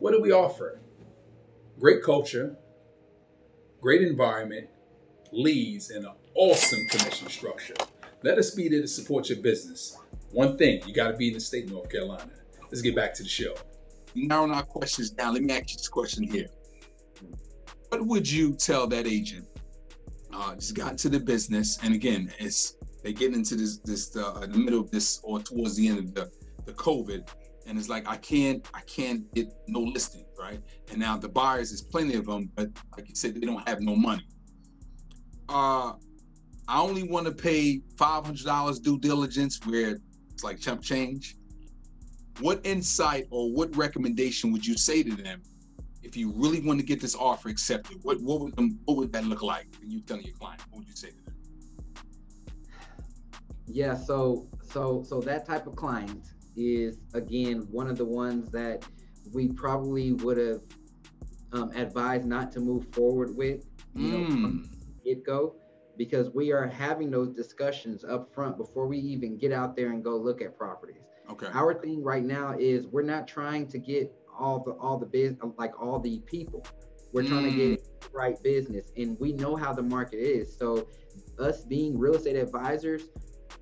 What 0.00 0.10
do 0.12 0.20
we 0.20 0.32
offer? 0.32 0.80
Great 1.78 2.02
culture, 2.02 2.56
great 3.80 4.02
environment, 4.02 4.68
leads, 5.30 5.90
and 5.90 6.04
an 6.04 6.12
awesome 6.34 6.88
commission 6.88 7.28
structure. 7.28 7.74
Let 8.24 8.36
us 8.36 8.50
be 8.50 8.68
there 8.68 8.80
to 8.80 8.88
support 8.88 9.28
your 9.28 9.38
business. 9.38 9.96
One 10.32 10.58
thing, 10.58 10.82
you 10.86 10.92
got 10.92 11.12
to 11.12 11.16
be 11.16 11.28
in 11.28 11.34
the 11.34 11.40
state 11.40 11.66
of 11.66 11.70
North 11.70 11.88
Carolina. 11.88 12.30
Let's 12.64 12.82
get 12.82 12.96
back 12.96 13.14
to 13.14 13.22
the 13.22 13.28
show. 13.28 13.54
Narrowing 14.16 14.50
our 14.50 14.64
questions 14.64 15.10
down. 15.10 15.34
Let 15.34 15.42
me 15.44 15.54
ask 15.54 15.70
you 15.70 15.76
this 15.76 15.88
question 15.88 16.24
here. 16.24 16.48
What 17.90 18.06
would 18.06 18.30
you 18.30 18.54
tell 18.54 18.86
that 18.86 19.06
agent? 19.06 19.48
Uh, 20.32 20.54
just 20.54 20.74
got 20.74 20.92
into 20.92 21.08
the 21.08 21.18
business, 21.18 21.76
and 21.82 21.92
again, 21.92 22.32
it's 22.38 22.76
they 23.02 23.12
get 23.12 23.34
into 23.34 23.56
this 23.56 23.78
this 23.78 24.16
uh, 24.16 24.46
the 24.48 24.58
middle 24.58 24.80
of 24.80 24.90
this 24.92 25.20
or 25.24 25.40
towards 25.40 25.74
the 25.74 25.88
end 25.88 25.98
of 25.98 26.14
the 26.14 26.30
the 26.66 26.72
COVID, 26.74 27.28
and 27.66 27.76
it's 27.76 27.88
like 27.88 28.08
I 28.08 28.16
can't 28.16 28.64
I 28.72 28.82
can't 28.82 29.32
get 29.34 29.52
no 29.66 29.80
listings, 29.80 30.28
right? 30.38 30.60
And 30.90 31.00
now 31.00 31.16
the 31.16 31.28
buyers, 31.28 31.72
is 31.72 31.82
plenty 31.82 32.14
of 32.14 32.26
them, 32.26 32.48
but 32.54 32.68
like 32.96 33.08
you 33.08 33.16
said, 33.16 33.34
they 33.34 33.40
don't 33.40 33.68
have 33.68 33.80
no 33.80 33.96
money. 33.96 34.24
Uh, 35.48 35.94
I 36.68 36.80
only 36.80 37.02
want 37.02 37.26
to 37.26 37.32
pay 37.32 37.82
five 37.96 38.24
hundred 38.24 38.44
dollars 38.44 38.78
due 38.78 39.00
diligence, 39.00 39.58
where 39.66 39.98
it's 40.32 40.44
like 40.44 40.60
chump 40.60 40.80
change. 40.80 41.36
What 42.38 42.64
insight 42.64 43.26
or 43.30 43.52
what 43.52 43.76
recommendation 43.76 44.52
would 44.52 44.64
you 44.64 44.78
say 44.78 45.02
to 45.02 45.16
them 45.16 45.42
if 46.02 46.16
you 46.16 46.32
really 46.34 46.60
want 46.60 46.80
to 46.80 46.86
get 46.86 47.00
this 47.00 47.14
offer 47.14 47.48
accepted? 47.48 47.98
What 48.02 48.20
what 48.20 48.40
would 48.40 48.56
them, 48.56 48.78
what 48.84 48.96
would 48.96 49.12
that 49.12 49.24
look 49.24 49.42
like? 49.42 49.66
When 49.80 49.90
you 49.90 50.00
telling 50.00 50.24
your 50.24 50.34
client, 50.34 50.62
what 50.70 50.78
would 50.78 50.88
you 50.88 50.96
say 50.96 51.10
to 51.10 51.24
them? 51.24 51.34
Yeah, 53.66 53.96
so 53.96 54.48
so 54.62 55.02
so 55.06 55.20
that 55.20 55.46
type 55.46 55.66
of 55.66 55.76
client 55.76 56.26
is 56.56 56.98
again 57.14 57.66
one 57.70 57.88
of 57.88 57.96
the 57.96 58.04
ones 58.04 58.50
that 58.50 58.84
we 59.32 59.48
probably 59.48 60.12
would 60.12 60.38
have 60.38 60.60
um, 61.52 61.70
advised 61.74 62.26
not 62.26 62.52
to 62.52 62.60
move 62.60 62.86
forward 62.92 63.36
with, 63.36 63.64
you 63.94 64.08
know, 64.08 64.26
from 64.26 64.68
get 65.04 65.24
go, 65.24 65.56
because 65.96 66.30
we 66.30 66.52
are 66.52 66.66
having 66.66 67.10
those 67.10 67.30
discussions 67.30 68.04
up 68.04 68.32
front 68.32 68.56
before 68.56 68.86
we 68.86 68.98
even 68.98 69.36
get 69.36 69.52
out 69.52 69.76
there 69.76 69.90
and 69.90 70.02
go 70.02 70.16
look 70.16 70.40
at 70.42 70.56
properties. 70.56 71.02
Okay. 71.30 71.46
Our 71.52 71.74
thing 71.74 72.02
right 72.02 72.24
now 72.24 72.56
is 72.58 72.86
we're 72.86 73.02
not 73.02 73.28
trying 73.28 73.68
to 73.68 73.78
get 73.78 74.12
all 74.40 74.60
the 74.60 74.72
all 74.72 74.98
the 74.98 75.06
biz 75.06 75.36
like 75.58 75.80
all 75.80 75.98
the 75.98 76.20
people. 76.20 76.64
We're 77.12 77.26
trying 77.26 77.44
to 77.44 77.50
mm. 77.50 77.56
get 77.56 78.00
the 78.00 78.08
right 78.12 78.40
business, 78.42 78.92
and 78.96 79.18
we 79.18 79.32
know 79.32 79.56
how 79.56 79.72
the 79.72 79.82
market 79.82 80.18
is. 80.18 80.56
So, 80.56 80.86
us 81.40 81.64
being 81.64 81.98
real 81.98 82.14
estate 82.14 82.36
advisors, 82.36 83.08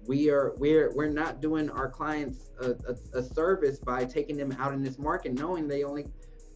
we 0.07 0.31
are 0.31 0.55
we're 0.59 0.95
we're 0.95 1.09
not 1.09 1.41
doing 1.41 1.71
our 1.71 1.89
clients 1.89 2.51
a, 2.61 2.73
a, 2.73 3.19
a 3.19 3.23
service 3.23 3.79
by 3.79 4.05
taking 4.05 4.37
them 4.37 4.53
out 4.59 4.75
in 4.75 4.83
this 4.83 4.99
market, 4.99 5.33
knowing 5.33 5.67
they 5.67 5.83
only 5.83 6.07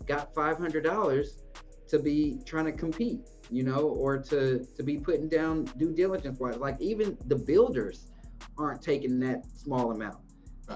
got 0.06 0.34
five 0.34 0.58
hundred 0.58 0.84
dollars 0.84 1.42
to 1.88 1.98
be 1.98 2.38
trying 2.44 2.66
to 2.66 2.72
compete, 2.72 3.20
you 3.50 3.62
know, 3.62 3.88
or 3.88 4.18
to 4.18 4.66
to 4.76 4.82
be 4.82 4.98
putting 4.98 5.28
down 5.28 5.64
due 5.78 5.92
diligence 5.94 6.38
wise. 6.38 6.56
Like 6.56 6.78
even 6.80 7.16
the 7.26 7.36
builders 7.36 8.10
aren't 8.58 8.82
taking 8.82 9.18
that 9.20 9.46
small 9.46 9.92
amount 9.92 10.18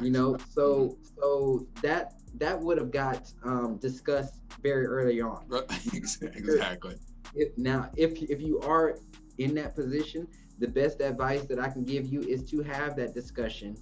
you 0.00 0.11
know 0.11 0.37
so 0.50 0.78
mm-hmm. 0.78 1.20
so 1.20 1.66
that 1.82 2.14
that 2.38 2.59
would 2.61 2.79
have 2.79 2.90
got 2.90 3.33
um, 3.44 3.77
discussed 3.79 4.40
very 4.62 4.87
early 4.87 5.20
on. 5.20 5.44
Exactly. 5.94 6.96
if, 7.35 7.57
now 7.57 7.90
if 7.96 8.22
if 8.22 8.40
you 8.40 8.61
are 8.61 8.99
in 9.38 9.55
that 9.55 9.75
position 9.75 10.27
the 10.59 10.68
best 10.68 11.01
advice 11.01 11.44
that 11.44 11.59
i 11.59 11.68
can 11.68 11.85
give 11.85 12.07
you 12.07 12.20
is 12.22 12.49
to 12.51 12.62
have 12.62 12.96
that 12.96 13.12
discussion 13.12 13.77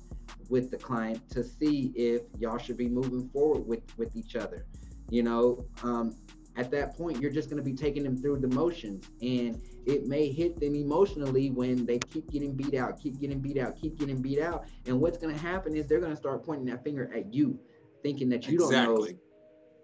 with 0.49 0.71
the 0.71 0.77
client 0.77 1.29
to 1.31 1.43
see 1.43 1.93
if 1.95 2.23
y'all 2.39 2.59
should 2.59 2.77
be 2.77 2.89
moving 2.89 3.29
forward 3.31 3.67
with 3.67 3.83
with 3.97 4.15
each 4.17 4.37
other. 4.37 4.67
You 5.11 5.23
know 5.23 5.65
um, 5.83 6.15
at 6.57 6.71
that 6.71 6.97
point 6.97 7.21
you're 7.21 7.31
just 7.31 7.51
going 7.51 7.63
to 7.63 7.69
be 7.69 7.75
taking 7.75 8.03
them 8.03 8.17
through 8.17 8.39
the 8.39 8.49
motions 8.49 9.09
and 9.21 9.61
it 9.87 10.07
may 10.07 10.31
hit 10.31 10.59
them 10.61 10.75
emotionally 10.75 11.51
when 11.51 11.85
they 11.85 11.99
keep 11.99 12.31
getting 12.31 12.55
beat 12.55 12.75
out 12.75 12.99
keep 13.01 13.19
getting 13.19 13.41
beat 13.41 13.59
out 13.59 13.77
keep 13.77 13.99
getting 13.99 14.23
beat 14.23 14.41
out 14.41 14.65
and 14.87 14.99
what's 14.99 15.19
going 15.19 15.35
to 15.35 15.41
happen 15.41 15.75
is 15.77 15.87
they're 15.87 16.01
going 16.01 16.13
to 16.13 16.17
start 16.17 16.45
pointing 16.45 16.67
that 16.67 16.83
finger 16.85 17.11
at 17.15 17.33
you 17.35 17.59
thinking 18.05 18.29
that 18.29 18.47
you 18.47 18.59
don't 18.59 18.71
know 18.71 18.97
Exactly. 18.99 19.19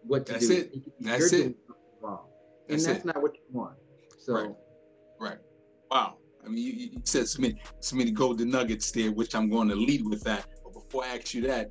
what 0.02 0.26
to 0.26 0.33
That's 0.35 0.46
do 0.48 0.54
it. 0.59 0.74
That's 1.00 1.33
you're 1.33 1.46
it. 1.48 1.56
wrong 2.00 2.26
and 2.68 2.78
That's 2.78 2.87
that's 2.87 3.04
not 3.04 3.20
what 3.20 3.35
you 3.35 3.42
want 3.50 3.76
so 4.18 4.35
Right. 4.35 4.50
Right. 5.18 5.38
Wow. 5.90 6.18
I 6.44 6.48
mean, 6.48 6.64
you, 6.64 6.72
you 6.72 7.00
said 7.04 7.26
so 7.28 7.42
many, 7.42 7.61
so 7.80 7.96
many 7.96 8.11
golden 8.11 8.48
nuggets 8.50 8.90
there, 8.92 9.11
which 9.12 9.35
I'm 9.35 9.50
going 9.50 9.68
to 9.68 9.74
lead 9.74 10.02
with 10.06 10.22
that. 10.24 10.46
But 10.64 10.72
before 10.72 11.04
I 11.04 11.16
ask 11.16 11.35
you 11.35 11.42
that, 11.48 11.70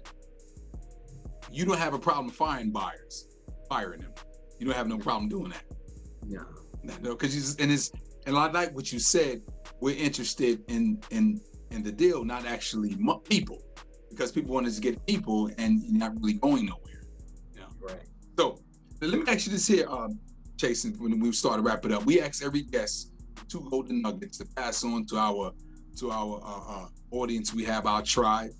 you 1.51 1.65
don't 1.65 1.79
have 1.79 1.93
a 1.95 1.99
problem 1.99 2.29
firing 2.29 2.69
buyers, 2.71 3.27
firing 3.67 4.01
them. 4.01 4.13
You 4.59 4.67
don't 4.67 4.75
have 4.75 4.87
no 4.87 4.99
problem 4.99 5.29
doing 5.29 5.49
that. 5.51 5.63
no 6.27 6.45
No, 7.01 7.11
because 7.15 7.35
you 7.35 7.41
and 7.63 7.71
it's 7.71 7.91
and 8.27 8.37
I 8.37 8.51
like 8.51 8.75
what 8.75 8.91
you 8.93 8.99
said. 8.99 9.41
We're 9.81 9.95
interested 9.97 10.61
in 10.67 11.01
in 11.09 11.39
in 11.71 11.81
the 11.81 11.91
deal, 11.91 12.23
not 12.23 12.45
actually 12.45 12.95
people, 13.27 13.63
because 14.19 14.33
people 14.33 14.53
want 14.53 14.67
us 14.67 14.75
to 14.75 14.81
get 14.81 15.05
people, 15.07 15.49
and 15.57 15.81
you're 15.81 15.97
not 15.97 16.13
really 16.19 16.33
going 16.33 16.65
nowhere. 16.65 17.03
right 17.79 18.03
So 18.37 18.59
let 18.99 19.17
me 19.17 19.23
ask 19.27 19.45
you 19.45 19.53
this 19.53 19.65
here, 19.65 19.87
um, 19.89 20.19
Jason. 20.57 20.93
When 20.99 21.21
we 21.21 21.31
start 21.31 21.55
to 21.55 21.61
wrap 21.61 21.85
it 21.85 21.93
up, 21.93 22.03
we 22.05 22.19
ask 22.19 22.43
every 22.43 22.63
guest 22.63 23.13
two 23.47 23.65
golden 23.71 24.01
nuggets 24.01 24.37
to 24.39 24.45
pass 24.57 24.83
on 24.83 25.05
to 25.05 25.17
our 25.17 25.53
to 25.99 26.11
our 26.11 26.41
uh, 26.43 26.73
uh, 26.73 26.87
audience. 27.11 27.53
We 27.53 27.63
have 27.63 27.85
our 27.85 28.01
tribe, 28.03 28.51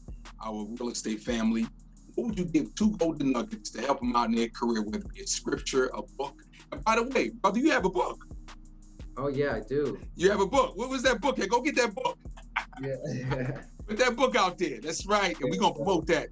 our 0.41 0.65
real 0.79 0.91
estate 0.91 1.19
family. 1.19 1.67
What 2.15 2.27
would 2.27 2.39
you 2.39 2.45
give 2.45 2.73
two 2.75 2.95
golden 2.95 3.33
nuggets 3.33 3.69
to 3.71 3.81
help 3.81 3.99
them 3.99 4.15
out 4.15 4.29
in 4.29 4.35
their 4.35 4.47
career, 4.47 4.81
whether 4.81 4.99
it 4.99 5.13
be 5.13 5.23
a 5.23 5.27
scripture, 5.27 5.87
a 5.93 6.01
book? 6.17 6.41
And 6.71 6.81
by 6.85 6.95
the 6.95 7.03
way, 7.03 7.31
brother, 7.31 7.59
you 7.59 7.71
have 7.71 7.83
a 7.83 7.89
book. 7.89 8.17
oh 9.17 9.27
yeah 9.27 9.55
i 9.55 9.59
do 9.59 9.99
You 10.15 10.31
have 10.31 10.39
a 10.39 10.47
book. 10.47 10.77
What 10.77 10.89
was 10.89 11.03
that 11.03 11.19
book? 11.19 11.35
Hey, 11.35 11.47
go 11.47 11.61
get 11.61 11.75
that 11.75 11.93
book. 11.93 12.17
yeah 12.81 13.61
Put 13.89 13.97
that 13.97 14.15
book 14.15 14.35
out 14.35 14.57
there. 14.59 14.79
That's 14.79 15.05
right, 15.07 15.35
and 15.41 15.49
we're 15.51 15.59
gonna 15.59 15.73
promote 15.73 16.05
that. 16.07 16.29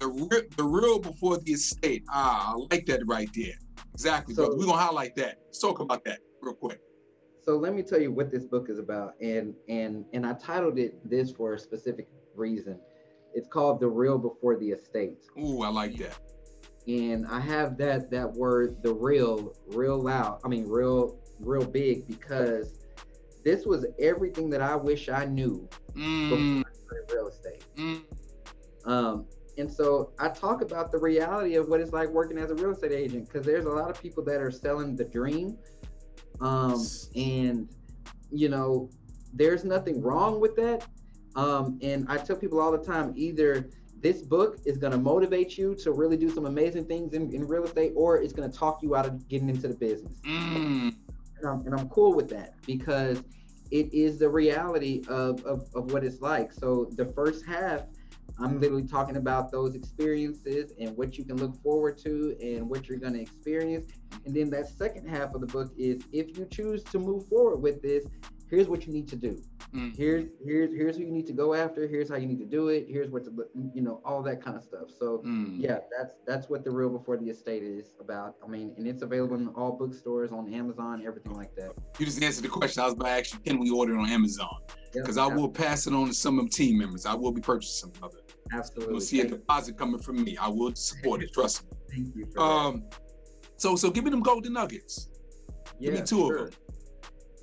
The 0.00 0.08
real, 0.08 0.42
the 0.56 0.64
real 0.64 0.98
before 0.98 1.38
the 1.38 1.52
estate. 1.52 2.04
Ah, 2.10 2.52
I 2.54 2.56
like 2.74 2.84
that 2.86 3.02
right 3.06 3.28
there. 3.34 3.54
Exactly, 3.94 4.34
So- 4.34 4.44
brother. 4.46 4.58
We're 4.58 4.66
gonna 4.66 4.78
highlight 4.78 5.16
that. 5.16 5.38
Let's 5.46 5.60
talk 5.60 5.80
about 5.80 6.04
that 6.04 6.20
real 6.42 6.54
quick. 6.54 6.80
so 7.40 7.56
let 7.56 7.74
me 7.74 7.82
tell 7.82 8.00
you 8.00 8.10
what 8.12 8.30
this 8.30 8.44
book 8.44 8.68
is 8.70 8.78
about 8.78 9.14
and 9.20 9.54
and 9.68 10.04
and 10.14 10.24
i 10.26 10.32
titled 10.34 10.78
it 10.78 10.92
this 11.08 11.30
for 11.30 11.52
a 11.54 11.58
specific 11.58 12.06
reason 12.34 12.78
it's 13.34 13.48
called 13.48 13.80
the 13.80 13.88
real 13.88 14.16
before 14.18 14.56
the 14.58 14.70
estate 14.70 15.18
Ooh, 15.38 15.60
I 15.62 15.68
like 15.68 15.96
that. 15.98 16.18
and 16.86 17.26
i 17.26 17.38
have 17.40 17.76
that 17.78 18.10
that 18.10 18.30
word 18.32 18.76
the 18.82 18.92
real 18.94 19.54
real 19.68 19.98
loud 19.98 20.40
i 20.44 20.48
mean 20.48 20.66
real 20.66 21.18
real 21.38 21.64
big 21.66 22.06
because 22.06 22.78
this 23.44 23.64
was 23.66 23.84
everything 23.98 24.48
that 24.50 24.60
i 24.62 24.74
wish 24.76 25.08
i 25.08 25.24
knew 25.24 25.66
Mm, 25.96 26.62
I 26.62 26.64
started 26.94 27.12
real 27.12 27.28
estate. 27.28 27.64
Mm, 27.76 28.02
um 28.86 29.26
and 29.56 29.70
so 29.70 30.12
i 30.18 30.28
talk 30.28 30.62
about 30.62 30.90
the 30.90 30.98
reality 30.98 31.54
of 31.54 31.68
what 31.68 31.80
it's 31.80 31.92
like 31.92 32.08
working 32.08 32.36
as 32.38 32.50
a 32.50 32.54
real 32.54 32.72
estate 32.72 32.92
agent 32.92 33.26
because 33.26 33.46
there's 33.46 33.64
a 33.64 33.70
lot 33.70 33.88
of 33.88 34.00
people 34.02 34.22
that 34.24 34.40
are 34.40 34.50
selling 34.50 34.96
the 34.96 35.04
dream 35.04 35.56
um 36.40 36.84
and 37.14 37.68
you 38.30 38.48
know 38.48 38.90
there's 39.32 39.64
nothing 39.64 40.00
wrong 40.00 40.40
with 40.40 40.54
that. 40.56 40.86
Um 41.36 41.78
and 41.82 42.06
i 42.08 42.16
tell 42.16 42.36
people 42.36 42.60
all 42.60 42.72
the 42.72 42.84
time 42.84 43.12
either 43.16 43.70
this 44.00 44.20
book 44.20 44.58
is 44.66 44.76
going 44.76 44.92
to 44.92 44.98
motivate 44.98 45.56
you 45.56 45.74
to 45.76 45.92
really 45.92 46.16
do 46.18 46.28
some 46.28 46.44
amazing 46.44 46.84
things 46.84 47.14
in, 47.14 47.32
in 47.32 47.46
real 47.46 47.64
estate 47.64 47.92
or 47.96 48.20
it's 48.20 48.34
going 48.34 48.50
to 48.50 48.58
talk 48.58 48.82
you 48.82 48.94
out 48.94 49.06
of 49.06 49.26
getting 49.28 49.48
into 49.48 49.66
the 49.66 49.74
business. 49.74 50.20
Mm. 50.26 50.94
and 51.38 51.48
I'm, 51.48 51.60
and 51.64 51.74
I'm 51.74 51.88
cool 51.88 52.12
with 52.12 52.28
that 52.28 52.52
because 52.66 53.22
it 53.74 53.92
is 53.92 54.18
the 54.20 54.28
reality 54.28 55.02
of, 55.08 55.44
of, 55.44 55.68
of 55.74 55.90
what 55.90 56.04
it's 56.04 56.20
like. 56.20 56.52
So 56.52 56.88
the 56.92 57.06
first 57.06 57.44
half, 57.44 57.82
I'm 58.38 58.50
mm-hmm. 58.50 58.60
literally 58.60 58.86
talking 58.86 59.16
about 59.16 59.50
those 59.50 59.74
experiences 59.74 60.72
and 60.78 60.96
what 60.96 61.18
you 61.18 61.24
can 61.24 61.38
look 61.38 61.60
forward 61.60 61.98
to 61.98 62.36
and 62.40 62.70
what 62.70 62.88
you're 62.88 62.98
going 62.98 63.14
to 63.14 63.20
experience. 63.20 63.90
And 64.24 64.32
then 64.32 64.48
that 64.50 64.68
second 64.68 65.08
half 65.08 65.34
of 65.34 65.40
the 65.40 65.48
book 65.48 65.72
is 65.76 66.04
if 66.12 66.38
you 66.38 66.46
choose 66.52 66.84
to 66.84 67.00
move 67.00 67.26
forward 67.26 67.56
with 67.56 67.82
this, 67.82 68.04
here's 68.50 68.68
what 68.68 68.86
you 68.86 68.92
need 68.92 69.08
to 69.08 69.16
do. 69.16 69.42
Mm. 69.74 69.96
Here's 69.96 70.26
here's 70.44 70.70
here's 70.72 70.96
who 70.96 71.02
you 71.02 71.10
need 71.10 71.26
to 71.26 71.32
go 71.32 71.54
after. 71.54 71.86
Here's 71.88 72.08
how 72.08 72.16
you 72.16 72.26
need 72.26 72.38
to 72.38 72.44
do 72.44 72.68
it. 72.68 72.86
Here's 72.88 73.10
what 73.10 73.24
to 73.24 73.30
you 73.74 73.82
know 73.82 74.00
all 74.04 74.22
that 74.22 74.42
kind 74.42 74.56
of 74.56 74.62
stuff. 74.64 74.88
So 74.98 75.22
Mm. 75.24 75.56
yeah, 75.58 75.78
that's 75.96 76.14
that's 76.26 76.48
what 76.48 76.64
the 76.64 76.70
real 76.70 76.90
before 76.90 77.16
the 77.16 77.28
estate 77.30 77.62
is 77.62 77.92
about. 78.00 78.36
I 78.44 78.48
mean, 78.48 78.72
and 78.76 78.86
it's 78.86 79.02
available 79.02 79.36
in 79.36 79.48
all 79.48 79.72
bookstores, 79.72 80.30
on 80.32 80.52
Amazon, 80.52 81.02
everything 81.06 81.32
like 81.32 81.54
that. 81.56 81.72
You 81.98 82.06
just 82.06 82.22
answered 82.22 82.44
the 82.44 82.48
question. 82.48 82.82
I 82.82 82.86
was 82.86 82.94
about 82.94 83.06
to 83.06 83.10
ask 83.12 83.32
you, 83.34 83.40
can 83.40 83.58
we 83.58 83.70
order 83.70 83.94
it 83.94 83.98
on 83.98 84.08
Amazon? 84.08 84.48
Yeah, 84.94 85.02
Because 85.02 85.16
I 85.18 85.26
will 85.26 85.48
pass 85.48 85.86
it 85.86 85.92
on 85.94 86.06
to 86.08 86.14
some 86.14 86.38
of 86.38 86.50
team 86.50 86.78
members. 86.78 87.06
I 87.06 87.14
will 87.14 87.32
be 87.32 87.40
purchasing 87.40 87.92
some 87.94 88.04
of 88.04 88.14
it. 88.14 88.32
absolutely. 88.52 88.94
You'll 88.94 89.00
see 89.00 89.20
a 89.20 89.24
Thank, 89.24 89.34
deposit 89.40 89.76
coming 89.78 89.98
from 90.00 90.22
me. 90.22 90.36
I 90.36 90.48
will 90.48 90.74
support 90.74 91.22
it. 91.22 91.32
Trust 91.32 91.64
me. 91.64 91.70
thank 91.90 92.14
you 92.16 92.26
for 92.26 92.32
that. 92.34 92.40
Um, 92.40 92.84
so 93.56 93.74
so 93.76 93.90
give 93.90 94.04
me 94.04 94.10
them 94.10 94.20
golden 94.20 94.52
nuggets. 94.52 95.08
give 95.80 95.94
me 95.94 96.02
two 96.02 96.30
of 96.30 96.36
them. 96.36 96.50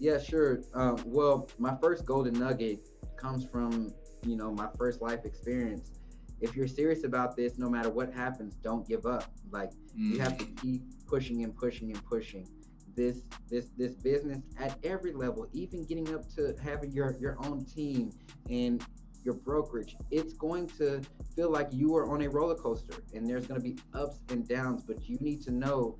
Yeah, 0.01 0.17
sure. 0.17 0.61
Um, 0.73 0.97
well, 1.05 1.47
my 1.59 1.75
first 1.79 2.05
golden 2.05 2.33
nugget 2.33 2.79
comes 3.17 3.45
from 3.45 3.93
you 4.25 4.35
know 4.35 4.51
my 4.51 4.67
first 4.75 4.99
life 4.99 5.25
experience. 5.25 5.91
If 6.39 6.55
you're 6.55 6.67
serious 6.67 7.03
about 7.03 7.35
this, 7.35 7.59
no 7.59 7.69
matter 7.69 7.91
what 7.91 8.11
happens, 8.11 8.55
don't 8.63 8.85
give 8.87 9.05
up. 9.05 9.25
Like 9.51 9.69
you 9.95 10.17
have 10.19 10.37
to 10.39 10.45
Mm. 10.45 10.57
keep 10.61 10.81
pushing 11.05 11.43
and 11.43 11.55
pushing 11.55 11.91
and 11.91 12.03
pushing. 12.03 12.47
This 12.95 13.21
this 13.47 13.69
this 13.77 13.93
business 13.93 14.41
at 14.57 14.75
every 14.83 15.13
level, 15.13 15.47
even 15.53 15.85
getting 15.85 16.11
up 16.15 16.27
to 16.35 16.55
having 16.63 16.91
your 16.91 17.15
your 17.19 17.37
own 17.45 17.63
team 17.65 18.11
and 18.49 18.83
your 19.23 19.35
brokerage, 19.35 19.95
it's 20.09 20.33
going 20.33 20.65
to 20.79 20.99
feel 21.35 21.51
like 21.51 21.67
you 21.71 21.95
are 21.95 22.09
on 22.09 22.23
a 22.23 22.27
roller 22.27 22.55
coaster 22.55 23.03
and 23.13 23.29
there's 23.29 23.45
going 23.45 23.61
to 23.61 23.63
be 23.63 23.77
ups 23.93 24.19
and 24.29 24.47
downs, 24.47 24.81
but 24.83 25.07
you 25.07 25.15
need 25.19 25.43
to 25.43 25.51
know 25.51 25.95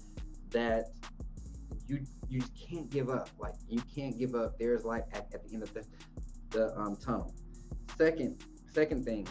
that 0.50 0.86
you 1.88 2.00
you 2.32 2.42
can't 2.70 2.90
give 2.90 3.10
up. 3.10 3.30
Like 3.38 3.56
you 3.68 3.82
can't 3.94 4.18
give 4.18 4.36
up. 4.36 4.58
There's 4.58 4.86
like 4.86 5.06
at, 5.12 5.28
at 5.34 5.46
the 5.46 5.54
end 5.54 5.64
of 5.64 5.74
the 5.74 5.84
the 6.52 6.78
um, 6.78 6.96
tunnel. 6.96 7.36
Second, 7.98 8.44
second 8.70 9.04
thing, 9.04 9.28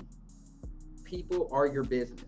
people 1.04 1.48
are 1.50 1.66
your 1.66 1.82
business. 1.82 2.24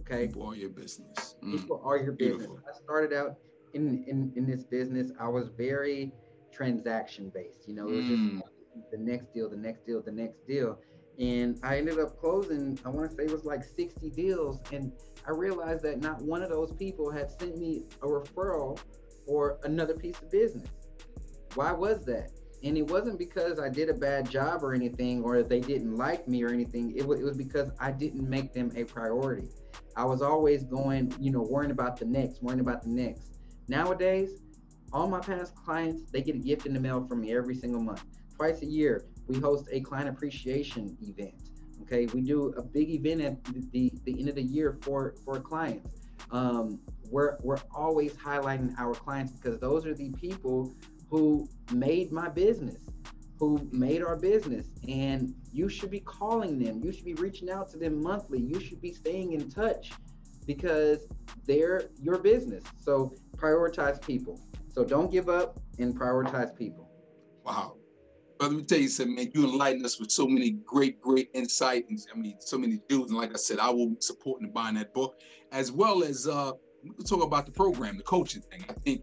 Okay. 0.00 0.26
People 0.26 0.50
are 0.50 0.56
your 0.56 0.70
business. 0.70 1.36
Mm. 1.44 1.52
People 1.52 1.80
are 1.84 1.96
your 1.96 2.12
business. 2.12 2.46
Beautiful. 2.46 2.60
I 2.68 2.76
started 2.82 3.12
out 3.12 3.36
in, 3.74 4.04
in 4.08 4.32
in 4.34 4.46
this 4.46 4.64
business. 4.64 5.12
I 5.20 5.28
was 5.28 5.48
very 5.56 6.12
transaction 6.52 7.30
based. 7.32 7.68
You 7.68 7.76
know, 7.76 7.88
it 7.88 7.96
was 7.96 8.04
mm. 8.06 8.40
just 8.40 8.44
the 8.90 8.98
next 8.98 9.32
deal, 9.32 9.48
the 9.48 9.56
next 9.56 9.86
deal, 9.86 10.02
the 10.02 10.12
next 10.12 10.44
deal. 10.46 10.78
And 11.20 11.60
I 11.62 11.76
ended 11.76 11.98
up 11.98 12.18
closing, 12.18 12.78
I 12.84 12.88
want 12.88 13.10
to 13.10 13.14
say 13.14 13.24
it 13.24 13.30
was 13.30 13.44
like 13.44 13.62
60 13.62 14.08
deals. 14.10 14.60
And 14.72 14.90
I 15.28 15.32
realized 15.32 15.82
that 15.82 16.00
not 16.00 16.22
one 16.22 16.42
of 16.42 16.48
those 16.48 16.72
people 16.72 17.10
had 17.10 17.30
sent 17.30 17.58
me 17.58 17.84
a 18.02 18.06
referral 18.06 18.80
or 19.30 19.58
another 19.64 19.94
piece 19.94 20.20
of 20.20 20.30
business. 20.30 20.68
Why 21.54 21.72
was 21.72 22.04
that? 22.06 22.30
And 22.62 22.76
it 22.76 22.86
wasn't 22.86 23.18
because 23.18 23.58
I 23.58 23.68
did 23.68 23.88
a 23.88 23.94
bad 23.94 24.28
job 24.28 24.62
or 24.62 24.74
anything, 24.74 25.22
or 25.22 25.42
they 25.42 25.60
didn't 25.60 25.96
like 25.96 26.28
me 26.28 26.42
or 26.42 26.48
anything. 26.48 26.94
It 26.96 27.06
was, 27.06 27.20
it 27.20 27.24
was 27.24 27.36
because 27.36 27.70
I 27.80 27.90
didn't 27.90 28.28
make 28.28 28.52
them 28.52 28.70
a 28.76 28.84
priority. 28.84 29.48
I 29.96 30.04
was 30.04 30.20
always 30.20 30.64
going, 30.64 31.14
you 31.18 31.30
know, 31.30 31.42
worrying 31.42 31.70
about 31.70 31.98
the 31.98 32.04
next, 32.04 32.42
worrying 32.42 32.60
about 32.60 32.82
the 32.82 32.90
next. 32.90 33.38
Nowadays, 33.68 34.42
all 34.92 35.08
my 35.08 35.20
past 35.20 35.54
clients, 35.54 36.10
they 36.10 36.20
get 36.20 36.34
a 36.34 36.38
gift 36.38 36.66
in 36.66 36.74
the 36.74 36.80
mail 36.80 37.06
from 37.06 37.22
me 37.22 37.34
every 37.34 37.54
single 37.54 37.80
month 37.80 38.04
twice 38.40 38.62
a 38.62 38.66
year, 38.66 39.04
we 39.26 39.38
host 39.38 39.68
a 39.70 39.80
client 39.80 40.08
appreciation 40.08 40.96
event. 41.02 41.34
Okay, 41.82 42.06
we 42.06 42.22
do 42.22 42.54
a 42.56 42.62
big 42.62 42.88
event 42.88 43.20
at 43.20 43.44
the, 43.44 43.92
the 44.04 44.18
end 44.18 44.30
of 44.30 44.34
the 44.34 44.42
year 44.42 44.78
for 44.80 45.14
for 45.24 45.38
clients. 45.40 45.90
Um, 46.30 46.80
we're 47.10 47.36
we're 47.42 47.58
always 47.74 48.12
highlighting 48.14 48.74
our 48.78 48.94
clients 48.94 49.32
because 49.32 49.58
those 49.58 49.86
are 49.86 49.94
the 49.94 50.10
people 50.10 50.74
who 51.10 51.48
made 51.72 52.12
my 52.12 52.28
business, 52.28 52.86
who 53.38 53.68
made 53.72 54.02
our 54.02 54.16
business, 54.16 54.68
and 54.88 55.34
you 55.52 55.68
should 55.68 55.90
be 55.90 56.00
calling 56.00 56.58
them. 56.58 56.80
You 56.84 56.92
should 56.92 57.04
be 57.04 57.14
reaching 57.14 57.50
out 57.50 57.68
to 57.70 57.78
them 57.78 58.00
monthly. 58.00 58.40
You 58.40 58.60
should 58.60 58.80
be 58.80 58.92
staying 58.92 59.32
in 59.32 59.50
touch 59.50 59.90
because 60.46 61.06
they're 61.46 61.90
your 62.00 62.18
business. 62.18 62.64
So 62.80 63.14
prioritize 63.36 64.00
people. 64.04 64.40
So 64.72 64.84
don't 64.84 65.10
give 65.10 65.28
up 65.28 65.58
and 65.78 65.98
prioritize 65.98 66.56
people. 66.56 66.88
Wow. 67.44 67.76
But 68.38 68.50
let 68.50 68.56
me 68.56 68.62
tell 68.62 68.78
you 68.78 68.88
something, 68.88 69.16
man. 69.16 69.30
You 69.34 69.44
enlighten 69.44 69.84
us 69.84 70.00
with 70.00 70.10
so 70.10 70.26
many 70.26 70.52
great, 70.64 71.00
great 71.00 71.28
insights. 71.34 72.06
I 72.12 72.16
mean, 72.16 72.36
so 72.40 72.56
many 72.56 72.80
dudes. 72.88 73.10
And 73.10 73.20
like 73.20 73.32
I 73.32 73.36
said, 73.36 73.58
I 73.58 73.68
will 73.68 73.88
be 73.88 73.96
supporting 74.00 74.46
and 74.46 74.54
buying 74.54 74.76
that 74.76 74.94
book, 74.94 75.16
as 75.52 75.70
well 75.70 76.02
as 76.02 76.26
uh, 76.26 76.52
we 76.82 76.90
can 76.90 77.04
talk 77.04 77.22
about 77.22 77.46
the 77.46 77.52
program, 77.52 77.96
the 77.96 78.02
coaching 78.02 78.42
thing. 78.42 78.64
I 78.68 78.72
think 78.72 79.02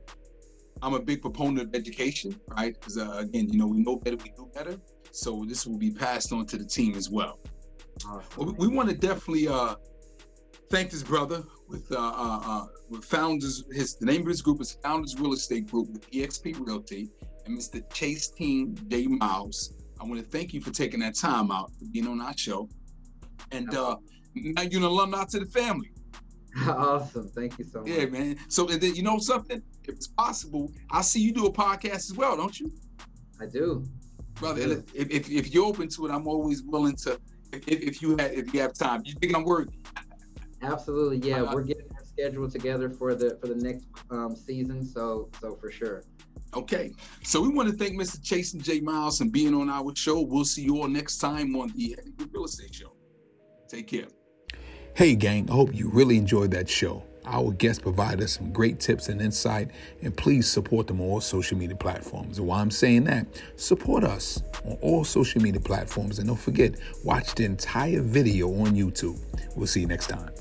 I'm 0.82 0.94
a 0.94 1.00
big 1.00 1.22
proponent 1.22 1.70
of 1.70 1.76
education, 1.76 2.40
right? 2.50 2.74
Because 2.74 2.98
uh, 2.98 3.18
again, 3.18 3.50
you 3.52 3.58
know, 3.58 3.68
we 3.68 3.80
know 3.80 3.98
better, 3.98 4.18
we 4.18 4.32
do 4.36 4.50
better. 4.54 4.78
So 5.12 5.46
this 5.48 5.66
will 5.66 5.78
be 5.78 5.92
passed 5.92 6.32
on 6.34 6.46
to 6.48 6.58
the 6.58 6.66
team 6.66 6.96
as 6.96 7.10
well. 7.10 7.40
Awesome. 8.08 8.56
We, 8.58 8.68
we 8.68 8.76
want 8.76 8.90
to 8.90 8.96
definitely 8.96 9.48
uh, 9.48 9.76
thank 10.70 10.92
this 10.92 11.04
brother 11.04 11.44
with 11.68 11.92
uh, 11.92 11.98
uh, 11.98 12.42
uh, 12.46 12.66
with 12.90 13.04
founders. 13.04 13.64
His 13.72 13.96
the 13.96 14.06
name 14.06 14.22
of 14.22 14.28
his 14.28 14.42
group 14.42 14.62
is 14.62 14.78
Founders 14.84 15.16
Real 15.20 15.34
Estate 15.34 15.68
Group 15.68 15.90
with 15.90 16.10
EXP 16.12 16.66
Realty 16.66 17.10
and 17.46 17.58
Mr. 17.58 17.82
Chastin 17.90 18.76
J 18.90 19.08
Miles. 19.08 19.74
I 20.00 20.04
want 20.04 20.20
to 20.20 20.26
thank 20.26 20.54
you 20.54 20.62
for 20.62 20.72
taking 20.72 21.00
that 21.00 21.16
time 21.16 21.52
out 21.52 21.72
for 21.80 21.86
being 21.92 22.08
on 22.08 22.22
our 22.22 22.38
show. 22.38 22.70
And 23.52 23.74
uh, 23.74 23.96
now 24.36 24.62
you're 24.62 24.82
an 24.82 24.86
alumni 24.86 25.24
to 25.32 25.40
the 25.40 25.46
family. 25.46 25.92
Awesome. 26.68 27.30
Thank 27.30 27.60
you 27.60 27.66
so 27.66 27.82
much. 27.82 27.90
Yeah, 27.90 28.06
man. 28.06 28.38
So 28.48 28.68
and 28.70 28.82
then 28.82 28.96
you 28.96 29.04
know 29.04 29.20
something? 29.20 29.62
If 29.84 29.90
it's 29.90 30.08
possible, 30.08 30.72
I 30.92 31.02
see 31.02 31.22
you 31.22 31.32
do 31.32 31.46
a 31.46 31.52
podcast 31.52 32.10
as 32.10 32.14
well, 32.14 32.36
don't 32.36 32.60
you? 32.60 32.72
I 33.40 33.46
do. 33.46 33.86
Brother, 34.36 34.62
I 34.62 34.66
do. 34.66 34.84
If, 34.94 35.10
if, 35.10 35.30
if 35.30 35.54
you're 35.54 35.66
open 35.66 35.88
to 35.90 36.08
it, 36.08 36.12
I'm 36.12 36.28
always 36.28 36.64
willing 36.64 36.96
to 36.98 37.20
if, 37.54 37.68
if 37.68 38.02
you 38.02 38.12
have 38.18 38.32
if 38.32 38.54
you 38.54 38.62
have 38.62 38.74
time. 38.74 39.04
You 39.06 39.14
think 39.16 39.36
I'm 39.36 39.44
worthy? 39.44 39.78
Absolutely. 40.62 41.28
Yeah, 41.28 41.44
uh, 41.44 41.54
we're 41.54 41.64
getting 41.64 41.90
our 41.92 42.04
schedule 42.04 42.50
together 42.50 42.90
for 42.90 43.14
the 43.14 43.38
for 43.40 43.48
the 43.48 43.56
next 43.56 43.86
um, 44.10 44.36
season. 44.36 44.86
So 44.86 45.30
so 45.40 45.56
for 45.56 45.72
sure. 45.72 46.04
Okay, 46.56 46.94
so 47.24 47.42
we 47.42 47.50
want 47.50 47.70
to 47.70 47.76
thank 47.76 48.00
Mr. 48.00 48.20
Chastin 48.22 48.62
J 48.62 48.80
Miles 48.80 49.22
and 49.22 49.32
being 49.32 49.54
on 49.54 49.70
our 49.70 49.94
show. 49.96 50.22
We'll 50.22 50.46
see 50.46 50.64
you 50.64 50.82
all 50.82 50.88
next 50.88 51.18
time 51.18 51.56
on 51.56 51.72
the 51.76 51.98
Real 52.32 52.46
Estate 52.46 52.74
Show. 52.74 52.94
Take 53.68 53.88
care. 53.88 54.08
Hey, 54.98 55.14
gang, 55.14 55.48
I 55.48 55.54
hope 55.54 55.76
you 55.76 55.90
really 55.90 56.18
enjoyed 56.18 56.50
that 56.50 56.68
show. 56.68 57.04
Our 57.24 57.52
guests 57.52 57.80
provide 57.80 58.20
us 58.20 58.32
some 58.32 58.52
great 58.52 58.80
tips 58.80 59.10
and 59.10 59.22
insight, 59.22 59.70
and 60.02 60.18
please 60.18 60.50
support 60.50 60.88
them 60.88 61.00
on 61.00 61.08
all 61.08 61.22
social 61.22 61.56
media 61.56 61.76
platforms. 61.76 62.40
And 62.40 62.48
while 62.48 62.60
I'm 62.60 62.72
saying 62.72 63.04
that, 63.04 63.28
support 63.58 64.04
us 64.04 64.42
on 64.66 64.76
all 64.82 65.04
social 65.04 65.40
media 65.40 65.62
platforms, 65.62 66.18
and 66.18 66.28
don't 66.28 66.36
forget, 66.36 66.74
watch 67.04 67.36
the 67.36 67.46
entire 67.46 68.02
video 68.02 68.48
on 68.48 68.74
YouTube. 68.74 69.20
We'll 69.56 69.68
see 69.68 69.82
you 69.82 69.88
next 69.88 70.08
time. 70.08 70.32